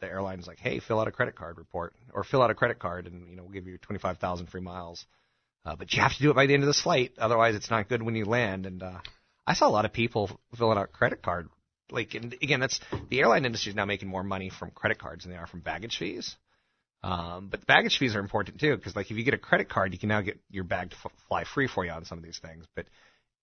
[0.01, 2.79] the airline's like, "Hey, fill out a credit card report, or fill out a credit
[2.79, 5.07] card, and you know we'll give you 25,000 free miles."
[5.65, 7.71] Uh, but you have to do it by the end of this flight, otherwise it's
[7.71, 8.67] not good when you land.
[8.67, 9.01] And uh,
[9.47, 11.49] I saw a lot of people filling out credit card.
[11.91, 12.81] Like, and again, that's
[13.11, 15.61] the airline industry is now making more money from credit cards than they are from
[15.61, 16.35] baggage fees.
[17.03, 19.69] Um, but the baggage fees are important too, because like if you get a credit
[19.69, 22.19] card, you can now get your bag to f- fly free for you on some
[22.19, 22.65] of these things.
[22.75, 22.87] But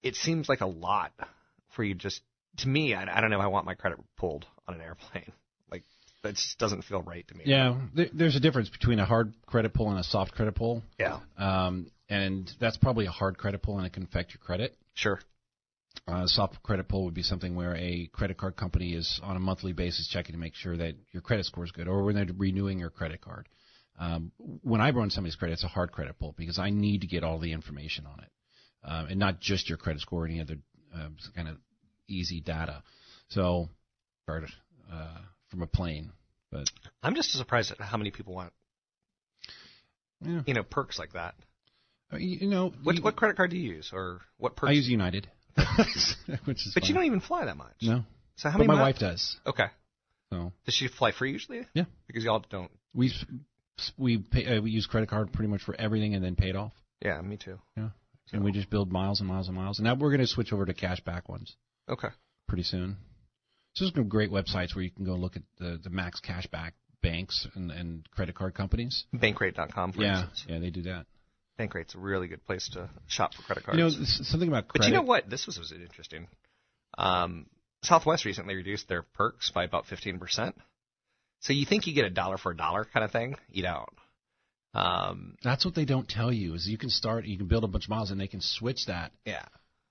[0.01, 1.13] it seems like a lot
[1.75, 2.21] for you just
[2.57, 5.31] to me, I, I don't know if I want my credit pulled on an airplane.
[5.71, 5.83] Like
[6.21, 7.45] that just doesn't feel right to me.
[7.47, 10.83] Yeah, there's a difference between a hard credit pull and a soft credit pull.
[10.99, 11.21] Yeah.
[11.35, 14.75] Um, and that's probably a hard credit pull, and it can affect your credit.
[14.93, 15.19] Sure.
[16.08, 19.39] Uh, soft credit pull would be something where a credit card company is on a
[19.39, 22.27] monthly basis checking to make sure that your credit score is good, or when they're
[22.36, 23.47] renewing your credit card.
[23.99, 24.32] Um,
[24.63, 27.23] when I run somebody's credit, it's a hard credit pull because I need to get
[27.23, 28.32] all the information on it,
[28.84, 30.58] um, and not just your credit score, or any other
[30.93, 31.58] uh, kind of
[32.08, 32.84] easy data.
[33.29, 33.69] So,
[34.27, 34.41] uh,
[35.49, 36.12] from a plane.
[36.51, 36.69] But
[37.01, 38.53] I'm just surprised at how many people want,
[40.21, 40.41] yeah.
[40.45, 41.36] you know, perks like that.
[42.12, 44.69] Uh, you know, what you, what credit card do you use, or what perks?
[44.69, 45.27] I use United,
[46.45, 46.71] which is.
[46.73, 47.75] But you don't even fly that much.
[47.81, 48.03] No.
[48.35, 48.67] So how but many?
[48.67, 48.93] my miles?
[48.93, 49.37] wife does.
[49.45, 49.67] Okay.
[50.31, 50.51] So.
[50.65, 51.67] Does she fly free usually?
[51.73, 51.85] Yeah.
[52.07, 52.71] Because y'all don't.
[52.93, 53.11] We
[53.97, 56.55] we pay, uh, we use credit card pretty much for everything and then pay it
[56.55, 56.73] off.
[57.01, 57.59] Yeah, me too.
[57.77, 57.89] Yeah.
[58.27, 58.37] So.
[58.37, 59.79] And we just build miles and miles and miles.
[59.79, 61.55] And now we're going to switch over to cash back ones.
[61.89, 62.07] Okay.
[62.47, 62.97] Pretty soon.
[63.73, 66.71] So there's some great websites where you can go look at the, the max cashback
[67.01, 69.05] banks and, and credit card companies.
[69.13, 70.45] Bankrate.com, for yeah, instance.
[70.47, 71.05] Yeah, they do that.
[71.57, 73.77] Bankrate's a really good place to shop for credit cards.
[73.77, 74.85] You know, something about credit.
[74.85, 75.29] But you know what?
[75.29, 76.27] This was, was interesting.
[76.97, 77.45] Um,
[77.83, 80.53] Southwest recently reduced their perks by about 15%.
[81.41, 83.35] So you think you get a dollar for a dollar kind of thing?
[83.49, 83.89] You don't.
[84.73, 87.67] Um, That's what they don't tell you is you can start, you can build a
[87.67, 89.11] bunch of miles, and they can switch that.
[89.25, 89.43] Yeah.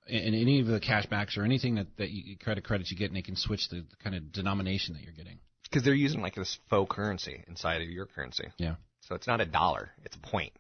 [0.09, 3.17] In any of the cashbacks or anything that that you, credit credits you get, and
[3.17, 5.39] they can switch the, the kind of denomination that you're getting.
[5.63, 8.49] Because they're using like this faux currency inside of your currency.
[8.57, 8.75] Yeah.
[9.03, 10.53] So it's not a dollar; it's a point.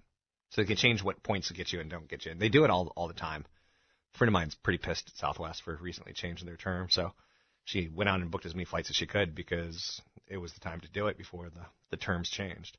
[0.52, 2.32] So they can change what points to get you and don't get you.
[2.32, 3.46] And they do it all all the time.
[4.14, 6.88] A friend of mine's pretty pissed at Southwest for recently changing their term.
[6.90, 7.12] So
[7.64, 10.60] she went out and booked as many flights as she could because it was the
[10.60, 12.76] time to do it before the the terms changed.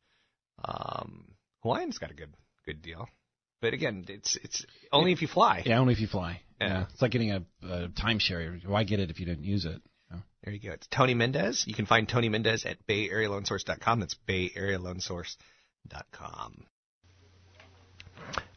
[0.64, 1.34] Um,
[1.64, 3.10] Hawaiian's got a good good deal,
[3.60, 5.64] but again, it's it's only if you fly.
[5.66, 6.42] Yeah, only if you fly.
[6.62, 6.86] Yeah, yeah.
[6.94, 8.64] it's like getting a, a timeshare.
[8.66, 9.82] Why get it if you didn't use it?
[10.44, 10.74] There you go.
[10.74, 11.64] It's Tony Mendez.
[11.66, 14.02] You can find Tony Mendez at BayAreaLoanSource.com.
[14.02, 16.66] That's BayAreaLoanSource.com.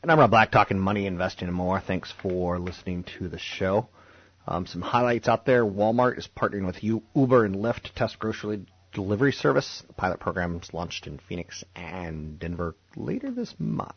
[0.02, 1.80] And I'm Rob Black, talking money, investing, and more.
[1.80, 3.88] Thanks for listening to the show.
[4.46, 5.64] Um, some highlights out there.
[5.64, 9.82] Walmart is partnering with Uber and Lyft to test grocery delivery service.
[9.86, 13.94] The pilot program is launched in Phoenix and Denver later this month.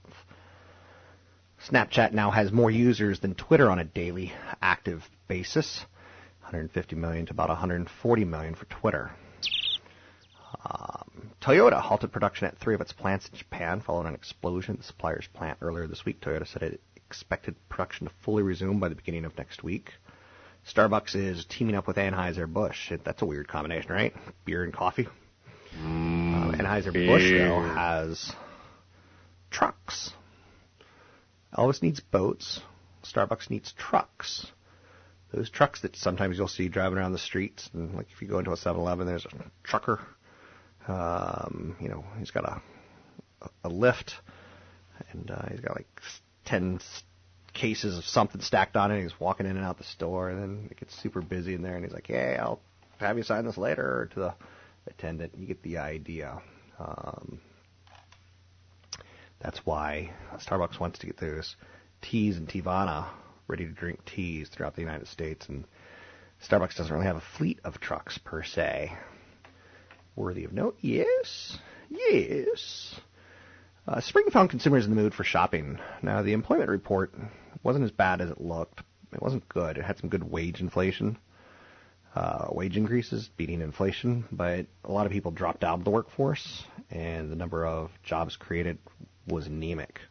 [1.70, 5.86] Snapchat now has more users than Twitter on a daily active basis.
[6.41, 9.12] 150 million to about 140 million for Twitter.
[10.66, 10.99] Um,
[11.42, 14.86] Toyota halted production at three of its plants in Japan following an explosion at the
[14.86, 16.20] supplier's plant earlier this week.
[16.20, 19.94] Toyota said it expected production to fully resume by the beginning of next week.
[20.68, 22.92] Starbucks is teaming up with Anheuser-Busch.
[23.04, 24.14] That's a weird combination, right?
[24.46, 25.08] Beer and coffee.
[25.82, 28.32] Mm, uh, Anheuser-Busch, though, has
[29.50, 30.12] trucks.
[31.58, 32.62] Elvis needs boats.
[33.04, 34.46] Starbucks needs trucks.
[35.34, 38.40] Those trucks that sometimes you'll see driving around the streets, and like if you go
[38.40, 39.30] into a 7-Eleven, there's a
[39.64, 40.00] trucker.
[40.88, 42.61] Um, you know, he's got a
[43.63, 44.15] a lift,
[45.11, 45.88] and uh, he's got like
[46.45, 46.80] ten
[47.53, 49.01] cases of something stacked on it.
[49.01, 51.75] He's walking in and out the store, and then it gets super busy in there,
[51.75, 52.59] and he's like, "Hey, I'll
[52.99, 54.34] have you sign this later." to the
[54.88, 56.41] attendant, you get the idea.
[56.80, 57.39] Um,
[59.39, 61.55] that's why Starbucks wants to get those
[62.01, 63.07] teas and Teavana
[63.47, 65.65] ready to drink teas throughout the United States, and
[66.47, 68.91] Starbucks doesn't really have a fleet of trucks per se.
[70.20, 71.57] Worthy of note, yes,
[71.89, 72.99] yes.
[73.88, 75.80] Uh, spring found consumers in the mood for shopping.
[76.01, 77.13] Now, the employment report
[77.63, 78.82] wasn't as bad as it looked.
[79.13, 79.78] It wasn't good.
[79.78, 81.17] It had some good wage inflation,
[82.13, 86.65] uh, wage increases beating inflation, but a lot of people dropped out of the workforce,
[86.91, 88.78] and the number of jobs created
[89.26, 90.01] was anemic,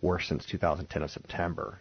[0.00, 1.78] worse since 2010 of September.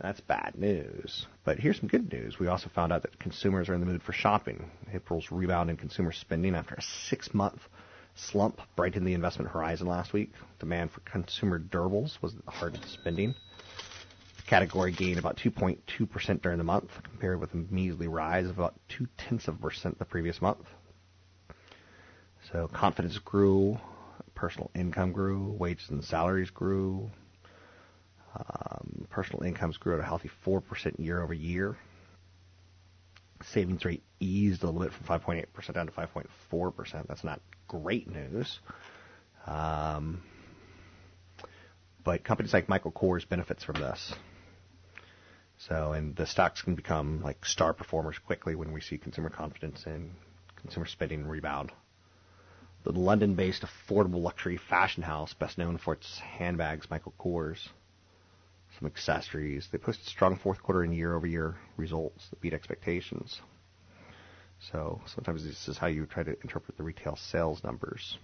[0.00, 1.26] That's bad news.
[1.44, 2.38] But here's some good news.
[2.38, 4.70] We also found out that consumers are in the mood for shopping.
[4.92, 7.60] April's rebound in consumer spending after a six month
[8.14, 10.32] slump brightened the investment horizon last week.
[10.58, 13.34] Demand for consumer durables was at the heart hardest spending.
[14.36, 18.74] The category gained about 2.2% during the month, compared with a measly rise of about
[18.88, 20.66] two tenths of a percent the previous month.
[22.52, 23.78] So confidence grew,
[24.34, 27.10] personal income grew, wages and salaries grew.
[28.36, 31.76] Um, personal incomes grew at a healthy 4% year over year
[33.44, 37.06] savings rate eased a little bit from 5.8% down to 5.4%.
[37.06, 38.58] That's not great news.
[39.46, 40.22] Um,
[42.04, 44.14] but companies like Michael Kors benefits from this.
[45.58, 49.84] So, and the stocks can become like star performers quickly when we see consumer confidence
[49.86, 50.10] and
[50.56, 51.72] consumer spending rebound.
[52.84, 57.68] The London-based affordable luxury fashion house, best known for its handbags, Michael Kors,
[58.78, 59.68] some accessories.
[59.70, 63.40] They posted strong fourth quarter and year-over-year results that beat expectations.
[64.70, 68.18] So sometimes this is how you try to interpret the retail sales numbers.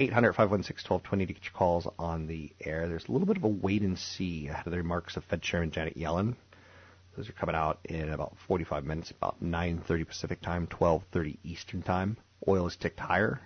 [0.00, 2.88] 800 516 1220 to get your calls on the air.
[2.88, 5.42] There's a little bit of a wait and see ahead of the remarks of Fed
[5.42, 6.34] Chairman Janet Yellen.
[7.16, 12.16] Those are coming out in about 45 minutes, about 9:30 Pacific time, 12:30 Eastern time.
[12.48, 13.40] Oil has ticked higher.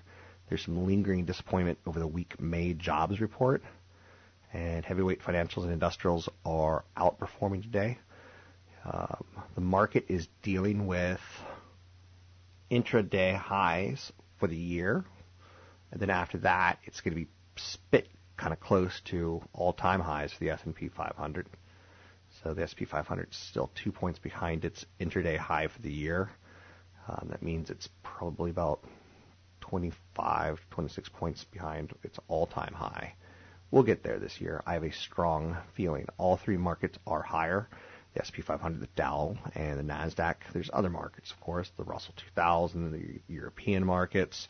[0.49, 3.62] There's some lingering disappointment over the weak May jobs report,
[4.57, 7.98] and heavyweight financials and industrials are outperforming today.
[8.90, 11.20] Um, the market is dealing with
[12.70, 15.04] intraday highs for the year,
[15.92, 20.32] and then after that, it's going to be spit kind of close to all-time highs
[20.32, 21.46] for the S&P 500.
[22.42, 26.30] So the S&P 500 is still two points behind its intraday high for the year.
[27.09, 28.80] Um, that means it's probably about
[29.61, 33.14] 25, 26 points behind its all-time high.
[33.71, 34.62] We'll get there this year.
[34.67, 36.07] I have a strong feeling.
[36.19, 37.69] All three markets are higher
[38.17, 40.37] the SP 500, the Dow, and the Nasdaq.
[40.53, 44.49] There's other markets, of course, the Russell 2000, the European markets.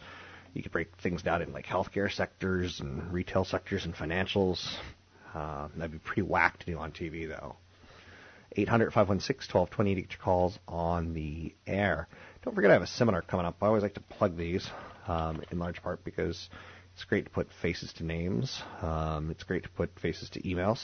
[0.54, 4.64] You could break things down in like healthcare sectors and retail sectors and financials.
[5.34, 7.56] Uh, that'd be pretty whack to do on TV, though.
[8.52, 12.08] 800 516 1220 to get your calls on the air.
[12.42, 13.56] Don't forget, I have a seminar coming up.
[13.60, 14.66] I always like to plug these
[15.08, 16.48] um, in large part because
[16.96, 18.62] it's great to put faces to names.
[18.80, 20.82] Um, it's great to put faces to emails.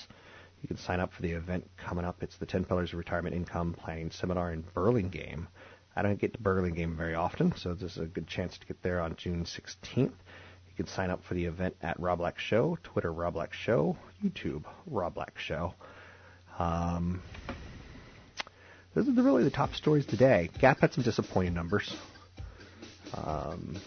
[0.60, 2.22] You can sign up for the event coming up.
[2.22, 5.48] It's the 10 Pillars of Retirement Income Planning Seminar in Burlingame.
[5.96, 8.82] I don't get to Burlingame very often, so this is a good chance to get
[8.82, 9.96] there on June 16th.
[9.96, 13.96] You can sign up for the event at Rob Black Show, Twitter Rob Black Show,
[14.22, 15.72] YouTube Rob Black Show.
[16.58, 17.22] Um,
[18.92, 20.50] those are the, really the top stories today.
[20.60, 21.96] Gap had some disappointing numbers.
[23.14, 23.80] Um,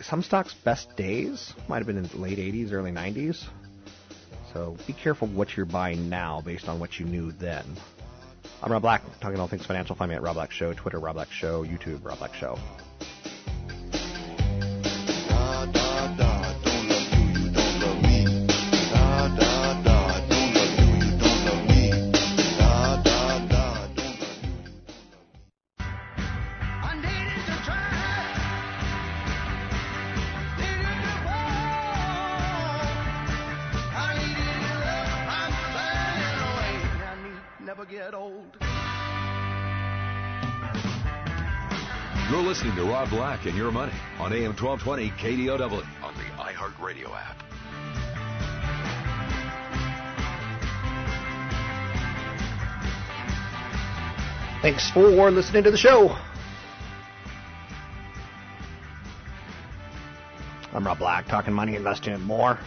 [0.00, 3.44] some stocks' best days might have been in the late 80s, early 90s.
[4.52, 7.64] So be careful what you're buying now based on what you knew then.
[8.62, 9.94] I'm Rob Black, talking all things financial.
[9.94, 12.58] Find me at Rob Black Show, Twitter Rob Black Show, YouTube Rob Black Show.
[43.08, 47.42] Rob Black and Your Money on AM 1220 KDOW on the iHeartRadio app.
[54.60, 56.16] Thanks for listening to the show.
[60.74, 62.58] I'm Rob Black, talking money, investing, and more.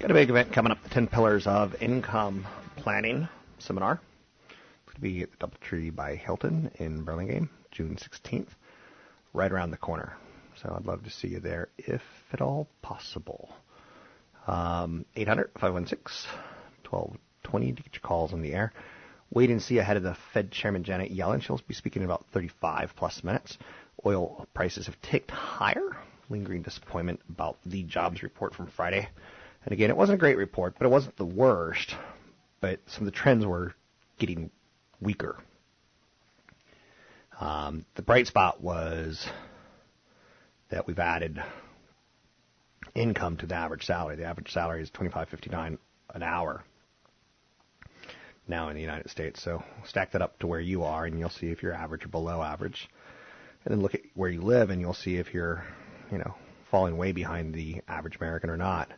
[0.00, 2.46] Got a big event coming up the 10 Pillars of Income
[2.76, 3.28] Planning
[3.58, 4.00] seminar.
[5.02, 8.50] Be at the Doubletree by Hilton in Burlingame, June 16th,
[9.32, 10.16] right around the corner.
[10.62, 13.52] So I'd love to see you there if at all possible.
[14.46, 16.30] Um, 800 516
[16.88, 18.72] 1220 to get your calls on the air.
[19.32, 21.42] Wait and see ahead of the Fed Chairman Janet Yellen.
[21.42, 23.58] She'll be speaking in about 35 plus minutes.
[24.06, 25.96] Oil prices have ticked higher.
[26.30, 29.08] Lingering disappointment about the jobs report from Friday.
[29.64, 31.96] And again, it wasn't a great report, but it wasn't the worst.
[32.60, 33.74] But some of the trends were
[34.20, 34.52] getting
[35.02, 35.36] weaker.
[37.40, 39.26] Um, the bright spot was
[40.70, 41.42] that we've added
[42.94, 44.16] income to the average salary.
[44.16, 45.78] The average salary is twenty five fifty nine
[46.14, 46.64] an hour
[48.46, 49.42] now in the United States.
[49.42, 52.08] So stack that up to where you are, and you'll see if you're average or
[52.08, 52.88] below average.
[53.64, 55.64] And then look at where you live, and you'll see if you're,
[56.10, 56.34] you know,
[56.70, 58.90] falling way behind the average American or not.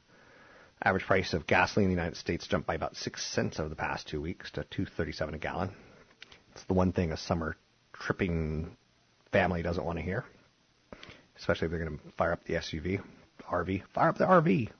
[0.82, 3.76] Average price of gasoline in the United States jumped by about six cents over the
[3.76, 5.70] past two weeks to 2.37 a gallon.
[6.54, 7.56] It's the one thing a summer
[7.92, 8.76] tripping
[9.32, 10.24] family doesn't want to hear,
[11.36, 13.02] especially if they're going to fire up the SUV,
[13.50, 14.70] RV, fire up the RV.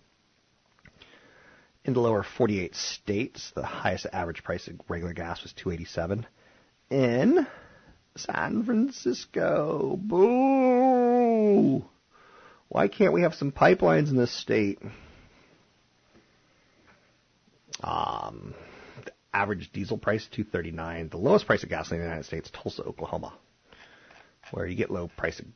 [1.85, 6.27] In the lower 48 states, the highest average price of regular gas was 287.
[6.91, 7.47] In
[8.17, 11.85] San Francisco, boo!
[12.69, 14.79] Why can't we have some pipelines in this state?
[17.83, 18.55] Um,
[19.35, 21.09] average diesel price 239.
[21.11, 23.33] The lowest price of gasoline in the United States, Tulsa, Oklahoma,
[24.53, 25.47] where you get low price of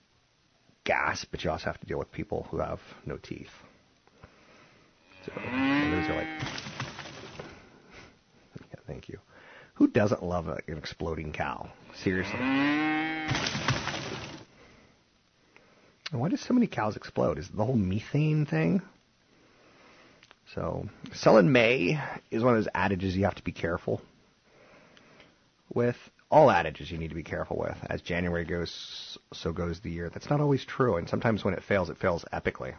[0.85, 3.51] gas, but you also have to deal with people who have no teeth.
[5.25, 6.27] So those are like,
[8.61, 9.19] yeah, thank you.
[9.75, 11.71] Who doesn't love an exploding cow?
[12.03, 12.39] Seriously.
[16.11, 17.39] Why do so many cows explode?
[17.39, 18.83] Is the whole methane thing?
[20.55, 24.01] So, sell in May is one of those adages you have to be careful
[25.73, 25.97] with.
[26.31, 27.77] All adages you need to be careful with.
[27.89, 30.11] As January goes, so goes the year.
[30.11, 32.75] That's not always true, and sometimes when it fails, it fails epically.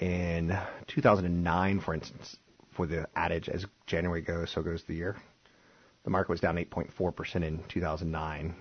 [0.00, 0.56] In
[0.88, 2.36] 2009, for instance,
[2.72, 5.16] for the adage, as January goes, so goes the year,
[6.04, 8.54] the market was down 8.4% in 2009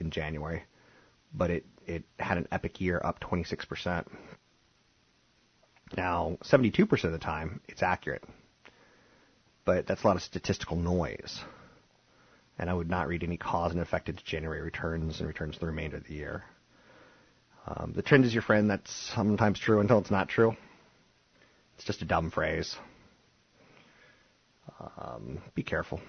[0.00, 0.64] in January,
[1.32, 4.06] but it, it had an epic year up 26%.
[5.96, 8.24] Now, 72% of the time, it's accurate.
[9.64, 11.40] But that's a lot of statistical noise.
[12.58, 15.66] And I would not read any cause and effect into January returns and returns the
[15.66, 16.44] remainder of the year.
[17.66, 18.70] Um, the trend is your friend.
[18.70, 20.56] That's sometimes true until it's not true.
[21.76, 22.74] It's just a dumb phrase.
[24.98, 26.00] Um, be careful.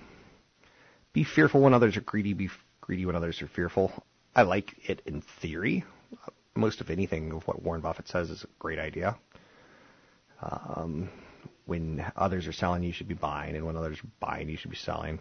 [1.13, 2.33] Be fearful when others are greedy.
[2.33, 2.49] Be
[2.81, 3.91] greedy when others are fearful.
[4.35, 5.83] I like it in theory.
[6.55, 9.17] Most of anything of what Warren Buffett says is a great idea.
[10.41, 11.09] Um,
[11.65, 14.71] when others are selling, you should be buying, and when others are buying, you should
[14.71, 15.19] be selling.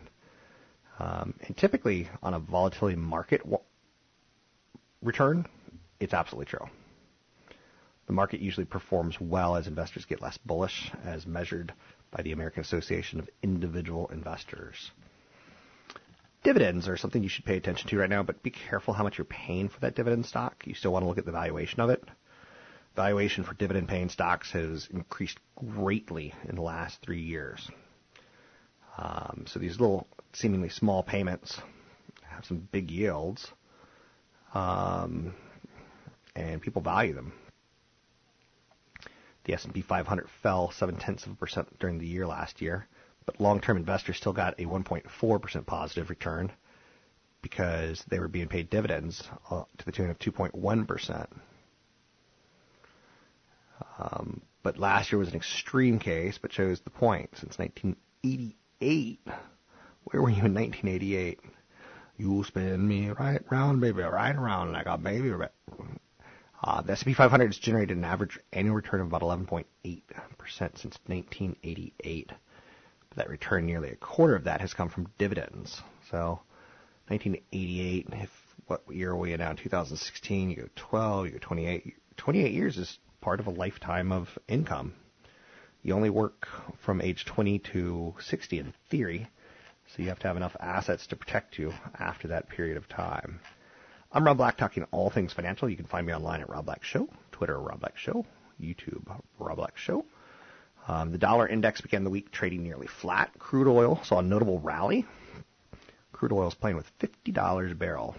[0.98, 3.62] Um, and typically, on a volatility market w-
[5.02, 5.46] return,
[6.00, 6.66] it's absolutely true.
[8.06, 11.72] The market usually performs well as investors get less bullish, as measured
[12.10, 14.90] by the American Association of Individual Investors.
[16.42, 19.18] Dividends are something you should pay attention to right now, but be careful how much
[19.18, 20.66] you're paying for that dividend stock.
[20.66, 22.02] You still want to look at the valuation of it
[22.98, 27.70] valuation for dividend paying stocks has increased greatly in the last three years.
[28.98, 31.60] Um, so these little, seemingly small payments
[32.22, 33.52] have some big yields,
[34.52, 35.32] um,
[36.34, 37.32] and people value them.
[39.44, 42.88] The S&P 500 fell seven tenths of a percent during the year last year,
[43.26, 46.50] but long-term investors still got a 1.4 percent positive return
[47.42, 49.22] because they were being paid dividends
[49.52, 51.30] uh, to the tune of 2.1 percent.
[53.98, 57.30] Um, but last year was an extreme case, but shows the point.
[57.36, 59.20] Since 1988,
[60.04, 61.40] where were you in 1988?
[62.16, 65.32] You spin me right round, baby, right around like a baby.
[66.62, 69.64] Uh, the S&P 500 has generated an average annual return of about 11.8%
[70.48, 72.30] since 1988.
[73.08, 75.80] But that return, nearly a quarter of that has come from dividends.
[76.10, 76.40] So,
[77.06, 78.30] 1988, if
[78.66, 79.52] what year are we in now?
[79.52, 81.94] 2016, you go 12, you go 28.
[82.16, 82.98] 28 years is
[83.28, 84.94] part of a lifetime of income.
[85.82, 86.48] You only work
[86.78, 89.28] from age 20 to 60 in theory,
[89.86, 93.40] so you have to have enough assets to protect you after that period of time.
[94.10, 95.68] I'm Rob Black, talking all things financial.
[95.68, 98.24] You can find me online at Rob Black Show, Twitter Rob Black Show,
[98.58, 99.04] YouTube
[99.38, 100.06] Rob Black Show.
[100.86, 103.30] Um, the dollar index began the week trading nearly flat.
[103.38, 105.04] Crude oil saw a notable rally.
[106.12, 108.16] Crude oil is playing with $50 a barrel.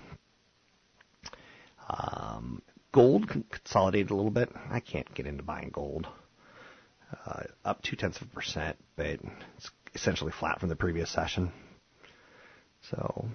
[1.90, 2.62] Um,
[2.92, 4.50] gold consolidated a little bit.
[4.70, 6.08] I can't get into buying gold.
[7.26, 9.06] Uh, up two tenths of a percent, but
[9.58, 11.52] it's essentially flat from the previous session.
[12.92, 13.26] So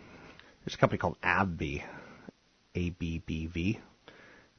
[0.64, 1.82] there's a company called AbbVie,
[2.74, 3.80] A-B-B-V.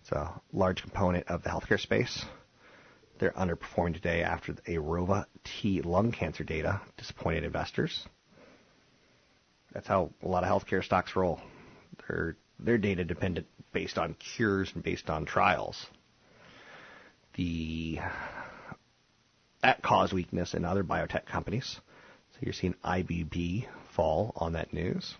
[0.02, 2.26] It's a large component of the healthcare space.
[3.18, 8.06] They're underperforming today after a Rova T lung cancer data disappointed investors.
[9.74, 11.39] That's how a lot of healthcare stocks roll.
[12.08, 15.86] They're they're data dependent based on cures and based on trials.
[17.36, 17.99] The
[19.61, 21.82] that caused weakness in other biotech companies.
[22.32, 25.13] So you're seeing IBB fall on that news.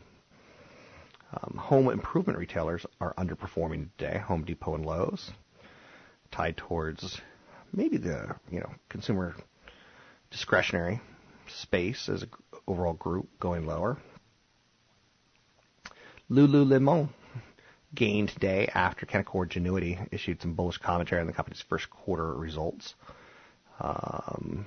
[1.34, 4.20] Um, home improvement retailers are underperforming today.
[4.20, 5.32] Home Depot and Lowe's,
[6.32, 7.20] tied towards
[7.74, 9.36] maybe the you know consumer
[10.32, 11.02] discretionary
[11.48, 12.30] space as an
[12.68, 13.98] overall group going lower.
[16.32, 17.10] Lululemon
[17.96, 22.94] gained today after Canaccord Genuity issued some bullish commentary on the company's first quarter results.
[23.80, 24.66] Um,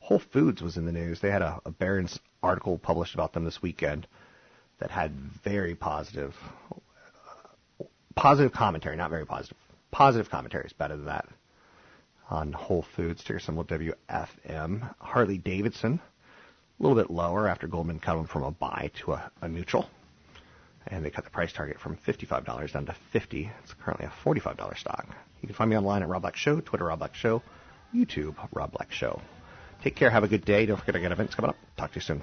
[0.00, 1.20] Whole Foods was in the news.
[1.20, 4.06] They had a, a Barron's article published about them this weekend
[4.78, 5.12] that had
[5.44, 6.34] very positive,
[7.80, 7.84] uh,
[8.14, 9.56] positive commentary, not very positive.
[9.90, 11.26] Positive commentary is better than that
[12.30, 14.94] on Whole Foods, ticker symbol WFM.
[14.98, 16.00] Harley Davidson,
[16.78, 19.88] a little bit lower after Goldman cut them from a buy to a, a neutral.
[20.86, 24.78] And they cut the price target from $55 down to 50 It's currently a $45
[24.78, 25.06] stock.
[25.40, 27.42] You can find me online at Rob Black Show, Twitter Rob Black Show,
[27.94, 29.20] YouTube Rob Black Show.
[29.82, 30.10] Take care.
[30.10, 30.66] Have a good day.
[30.66, 31.56] Don't forget I got events coming up.
[31.76, 32.22] Talk to you soon.